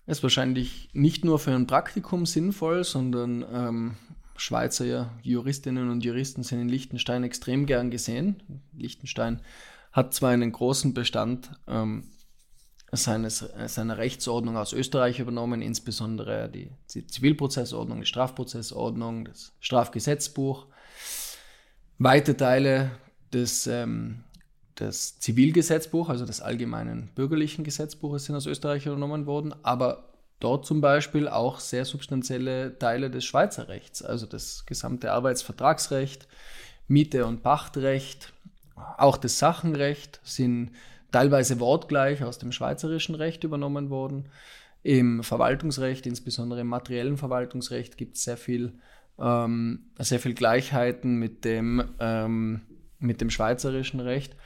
Es 0.07 0.19
ist 0.19 0.23
wahrscheinlich 0.23 0.89
nicht 0.93 1.25
nur 1.25 1.39
für 1.39 1.53
ein 1.53 1.67
Praktikum 1.67 2.25
sinnvoll, 2.25 2.85
sondern 2.85 3.45
ähm, 3.53 3.97
Schweizer 4.37 5.11
Juristinnen 5.23 5.91
und 5.91 6.05
Juristen 6.05 6.43
sind 6.43 6.61
in 6.63 6.69
Liechtenstein 6.69 7.23
extrem 7.23 7.67
gern 7.67 7.91
gesehen. 7.91 8.43
Liechtenstein 8.73 9.41
hat 9.93 10.15
zwar 10.15 10.31
einen 10.31 10.53
großen 10.53 10.95
Bestand 10.95 11.51
ähm, 11.69 12.05
seines, 12.93 13.45
seiner 13.67 13.99
Rechtsordnung 13.99 14.57
aus 14.57 14.73
Österreich 14.73 15.21
übernommen, 15.21 15.63
insbesondere 15.63 16.49
die 16.49 16.71
Zivilprozessordnung, 16.87 18.01
die 18.01 18.07
Strafprozessordnung, 18.07 19.27
das 19.27 19.53
Strafgesetzbuch, 19.61 20.67
weite 21.99 22.37
Teile 22.37 22.91
des, 23.33 23.67
ähm, 23.67 24.25
des 24.79 25.21
Zivilgesetzbuchs, 25.21 26.11
also 26.11 26.27
des 26.27 26.41
allgemeinen 26.41 27.11
bürgerlichen 27.15 27.63
Gesetzbuches 27.65 28.25
sind 28.25 28.35
aus 28.35 28.47
Österreich 28.47 28.87
übernommen 28.87 29.27
worden, 29.27 29.55
aber 29.63 30.11
dort 30.41 30.67
zum 30.67 30.81
Beispiel 30.81 31.29
auch 31.29 31.61
sehr 31.61 31.85
substanzielle 31.85 32.79
Teile 32.79 33.11
des 33.11 33.25
Schweizer 33.25 33.69
Rechts, 33.69 34.03
also 34.03 34.27
das 34.27 34.67
gesamte 34.67 35.13
Arbeitsvertragsrecht, 35.13 36.27
Miete- 36.89 37.27
und 37.27 37.43
Pachtrecht, 37.43 38.33
auch 38.97 39.17
das 39.17 39.39
Sachenrecht 39.39 40.21
sind 40.25 40.71
teilweise 41.13 41.61
wortgleich 41.61 42.23
aus 42.25 42.39
dem 42.39 42.53
schweizerischen 42.53 43.15
Recht 43.15 43.45
übernommen 43.45 43.91
worden. 43.91 44.29
Im 44.83 45.23
Verwaltungsrecht, 45.23 46.07
insbesondere 46.07 46.61
im 46.61 46.67
materiellen 46.69 47.17
Verwaltungsrecht, 47.17 47.97
gibt 47.99 48.17
es 48.17 48.25
sehr 48.25 48.37
viel, 48.37 48.73
ähm, 49.19 49.91
sehr 49.99 50.21
viel 50.21 50.35
Gleichheiten 50.35 51.17
mit 51.19 51.45
dem, 51.45 51.85
ähm, 51.99 52.63
mit 52.99 53.21
dem 53.21 53.31
schweizerischen 53.31 54.01
Recht. 54.01 54.37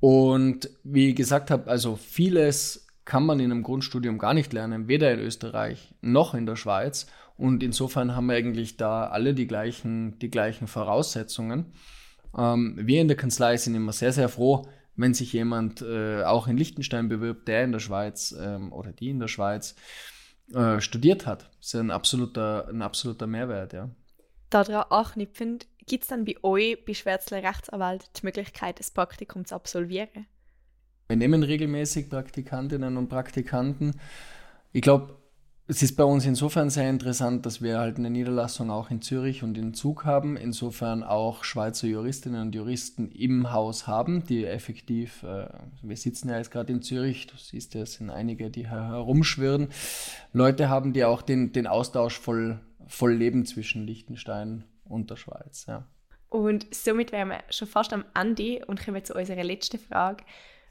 Und 0.00 0.70
wie 0.82 1.10
ich 1.10 1.16
gesagt 1.16 1.50
habe, 1.50 1.70
also 1.70 1.96
vieles 1.96 2.88
kann 3.04 3.26
man 3.26 3.40
in 3.40 3.50
einem 3.50 3.62
Grundstudium 3.62 4.18
gar 4.18 4.34
nicht 4.34 4.52
lernen, 4.52 4.88
weder 4.88 5.12
in 5.12 5.20
Österreich 5.20 5.94
noch 6.00 6.34
in 6.34 6.46
der 6.46 6.56
Schweiz. 6.56 7.06
Und 7.36 7.62
insofern 7.62 8.14
haben 8.14 8.26
wir 8.26 8.36
eigentlich 8.36 8.76
da 8.76 9.08
alle 9.08 9.34
die 9.34 9.46
gleichen, 9.46 10.18
die 10.20 10.30
gleichen 10.30 10.66
Voraussetzungen. 10.66 11.72
Ähm, 12.36 12.78
wir 12.80 13.00
in 13.00 13.08
der 13.08 13.16
Kanzlei 13.16 13.56
sind 13.56 13.74
immer 13.74 13.92
sehr, 13.92 14.12
sehr 14.12 14.28
froh, 14.28 14.66
wenn 14.96 15.14
sich 15.14 15.32
jemand 15.32 15.82
äh, 15.82 16.22
auch 16.22 16.46
in 16.48 16.56
Liechtenstein 16.56 17.08
bewirbt, 17.08 17.48
der 17.48 17.64
in 17.64 17.72
der 17.72 17.80
Schweiz 17.80 18.34
ähm, 18.38 18.72
oder 18.72 18.92
die 18.92 19.10
in 19.10 19.20
der 19.20 19.28
Schweiz 19.28 19.74
äh, 20.52 20.80
studiert 20.80 21.26
hat. 21.26 21.50
Das 21.58 21.68
ist 21.68 21.74
ein 21.74 21.90
absoluter, 21.90 22.68
ein 22.68 22.82
absoluter 22.82 23.26
Mehrwert, 23.26 23.72
ja. 23.72 23.90
Daran 24.50 24.84
anknüpfend, 24.90 25.66
gibt 25.86 26.04
es 26.04 26.08
dann 26.08 26.24
bei 26.24 26.36
euch, 26.42 26.84
bei 26.84 26.94
Schwärzler 26.94 27.42
Rechtsanwalt, 27.42 28.08
die 28.16 28.26
Möglichkeit, 28.26 28.78
das 28.78 28.90
Praktikum 28.90 29.44
zu 29.44 29.54
absolvieren? 29.54 30.26
Wir 31.08 31.16
nehmen 31.16 31.42
regelmäßig 31.42 32.08
Praktikantinnen 32.08 32.96
und 32.96 33.08
Praktikanten. 33.08 34.00
Ich 34.72 34.82
glaube, 34.82 35.16
es 35.66 35.82
ist 35.82 35.96
bei 35.96 36.04
uns 36.04 36.26
insofern 36.26 36.68
sehr 36.68 36.90
interessant, 36.90 37.46
dass 37.46 37.62
wir 37.62 37.78
halt 37.78 37.96
eine 37.96 38.10
Niederlassung 38.10 38.70
auch 38.70 38.90
in 38.90 39.00
Zürich 39.00 39.42
und 39.42 39.56
in 39.56 39.72
Zug 39.72 40.04
haben, 40.04 40.36
insofern 40.36 41.02
auch 41.02 41.42
Schweizer 41.42 41.86
Juristinnen 41.86 42.42
und 42.42 42.54
Juristen 42.54 43.10
im 43.10 43.50
Haus 43.50 43.86
haben, 43.86 44.26
die 44.26 44.44
effektiv, 44.44 45.22
äh, 45.22 45.48
wir 45.80 45.96
sitzen 45.96 46.28
ja 46.28 46.36
jetzt 46.36 46.50
gerade 46.50 46.70
in 46.70 46.82
Zürich, 46.82 47.28
du 47.28 47.36
siehst 47.38 47.72
ja, 47.72 47.80
es 47.80 47.94
sind 47.94 48.10
einige, 48.10 48.50
die 48.50 48.68
herumschwirren, 48.68 49.68
Leute 50.34 50.68
haben, 50.68 50.92
die 50.92 51.04
auch 51.04 51.22
den, 51.22 51.52
den 51.52 51.66
Austausch 51.66 52.20
voll, 52.20 52.60
voll 52.86 53.14
leben 53.14 53.46
zwischen 53.46 53.86
Liechtenstein 53.86 54.64
und 54.84 55.10
der 55.10 55.16
Schweiz. 55.16 55.64
Ja. 55.66 55.86
Und 56.28 56.66
somit 56.74 57.10
wären 57.10 57.28
wir 57.28 57.42
schon 57.48 57.68
fast 57.68 57.94
am 57.94 58.04
Ende 58.14 58.66
und 58.66 58.84
kommen 58.84 59.02
zu 59.02 59.14
unserer 59.14 59.44
letzten 59.44 59.78
Frage. 59.78 60.24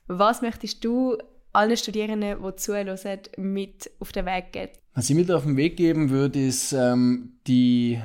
Was 0.06 0.44
möchtest 0.44 0.84
du 0.86 1.18
allen 1.54 1.78
Studierenden, 1.78 2.38
die 2.44 2.56
zuhören, 2.56 2.98
mit 3.38 3.90
auf 4.00 4.12
den 4.12 4.26
Weg 4.26 4.52
geben? 4.52 4.72
Was 4.96 5.10
ich 5.10 5.16
mit 5.16 5.32
auf 5.32 5.44
den 5.44 5.58
Weg 5.58 5.78
geben 5.78 6.10
würde, 6.10 6.46
ist 6.46 6.74
ähm, 6.74 7.34
die 7.48 8.00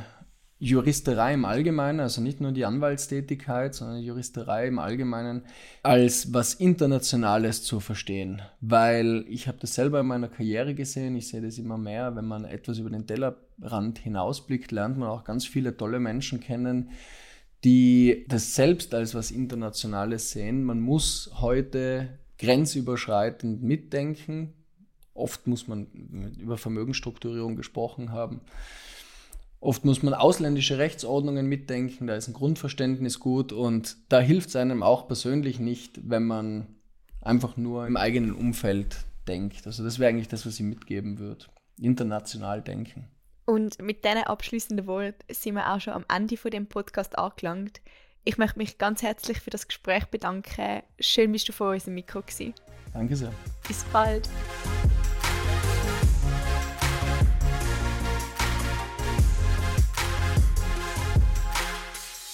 Juristerei 0.60 1.34
im 1.34 1.44
Allgemeinen, 1.44 2.00
also 2.00 2.20
nicht 2.20 2.40
nur 2.40 2.50
die 2.50 2.64
Anwaltstätigkeit, 2.64 3.74
sondern 3.74 4.00
die 4.00 4.06
Juristerei 4.06 4.66
im 4.66 4.80
Allgemeinen 4.80 5.42
als 5.84 6.32
was 6.34 6.54
Internationales 6.54 7.62
zu 7.62 7.78
verstehen. 7.78 8.42
Weil 8.60 9.24
ich 9.28 9.46
habe 9.46 9.58
das 9.60 9.74
selber 9.74 10.00
in 10.00 10.06
meiner 10.06 10.28
Karriere 10.28 10.74
gesehen, 10.74 11.14
ich 11.14 11.28
sehe 11.28 11.42
das 11.42 11.58
immer 11.58 11.78
mehr, 11.78 12.16
wenn 12.16 12.26
man 12.26 12.44
etwas 12.44 12.78
über 12.78 12.90
den 12.90 13.06
Tellerrand 13.06 13.98
hinausblickt, 13.98 14.72
lernt 14.72 14.98
man 14.98 15.08
auch 15.08 15.22
ganz 15.22 15.46
viele 15.46 15.76
tolle 15.76 16.00
Menschen 16.00 16.40
kennen, 16.40 16.90
die 17.64 18.24
das 18.28 18.56
selbst 18.56 18.94
als 18.94 19.14
was 19.14 19.30
Internationales 19.30 20.32
sehen. 20.32 20.64
Man 20.64 20.80
muss 20.80 21.30
heute 21.40 22.08
grenzüberschreitend 22.38 23.62
mitdenken. 23.62 24.52
Oft 25.14 25.46
muss 25.46 25.66
man 25.66 25.86
über 26.38 26.56
Vermögensstrukturierung 26.56 27.56
gesprochen 27.56 28.12
haben. 28.12 28.40
Oft 29.60 29.84
muss 29.84 30.04
man 30.04 30.14
ausländische 30.14 30.78
Rechtsordnungen 30.78 31.46
mitdenken, 31.46 32.06
da 32.06 32.14
ist 32.14 32.28
ein 32.28 32.34
Grundverständnis 32.34 33.18
gut 33.18 33.52
und 33.52 33.96
da 34.08 34.20
hilft 34.20 34.50
es 34.50 34.56
einem 34.56 34.84
auch 34.84 35.08
persönlich 35.08 35.58
nicht, 35.58 35.98
wenn 36.08 36.24
man 36.24 36.68
einfach 37.20 37.56
nur 37.56 37.86
im 37.88 37.96
eigenen 37.96 38.32
Umfeld 38.32 38.98
denkt. 39.26 39.66
Also 39.66 39.82
das 39.82 39.98
wäre 39.98 40.10
eigentlich 40.10 40.28
das, 40.28 40.46
was 40.46 40.54
ich 40.54 40.60
mitgeben 40.60 41.18
würde. 41.18 41.46
International 41.80 42.62
denken. 42.62 43.08
Und 43.46 43.80
mit 43.82 44.04
diesen 44.04 44.24
abschließenden 44.24 44.86
Worten 44.86 45.24
sind 45.32 45.54
wir 45.54 45.72
auch 45.72 45.80
schon 45.80 45.94
am 45.94 46.04
Ende 46.08 46.36
von 46.36 46.50
dem 46.50 46.66
Podcast 46.66 47.18
angelangt. 47.18 47.80
Ich 48.24 48.38
möchte 48.38 48.58
mich 48.58 48.78
ganz 48.78 49.02
herzlich 49.02 49.40
für 49.40 49.50
das 49.50 49.68
Gespräch 49.68 50.06
bedanken. 50.06 50.82
Schön 51.00 51.32
bist 51.32 51.48
du 51.48 51.52
vor 51.52 51.70
unserem 51.70 51.94
Mikro 51.94 52.20
gewesen. 52.20 52.54
Danke 52.92 53.16
sehr. 53.16 53.32
Bis 53.66 53.84
bald. 53.84 54.28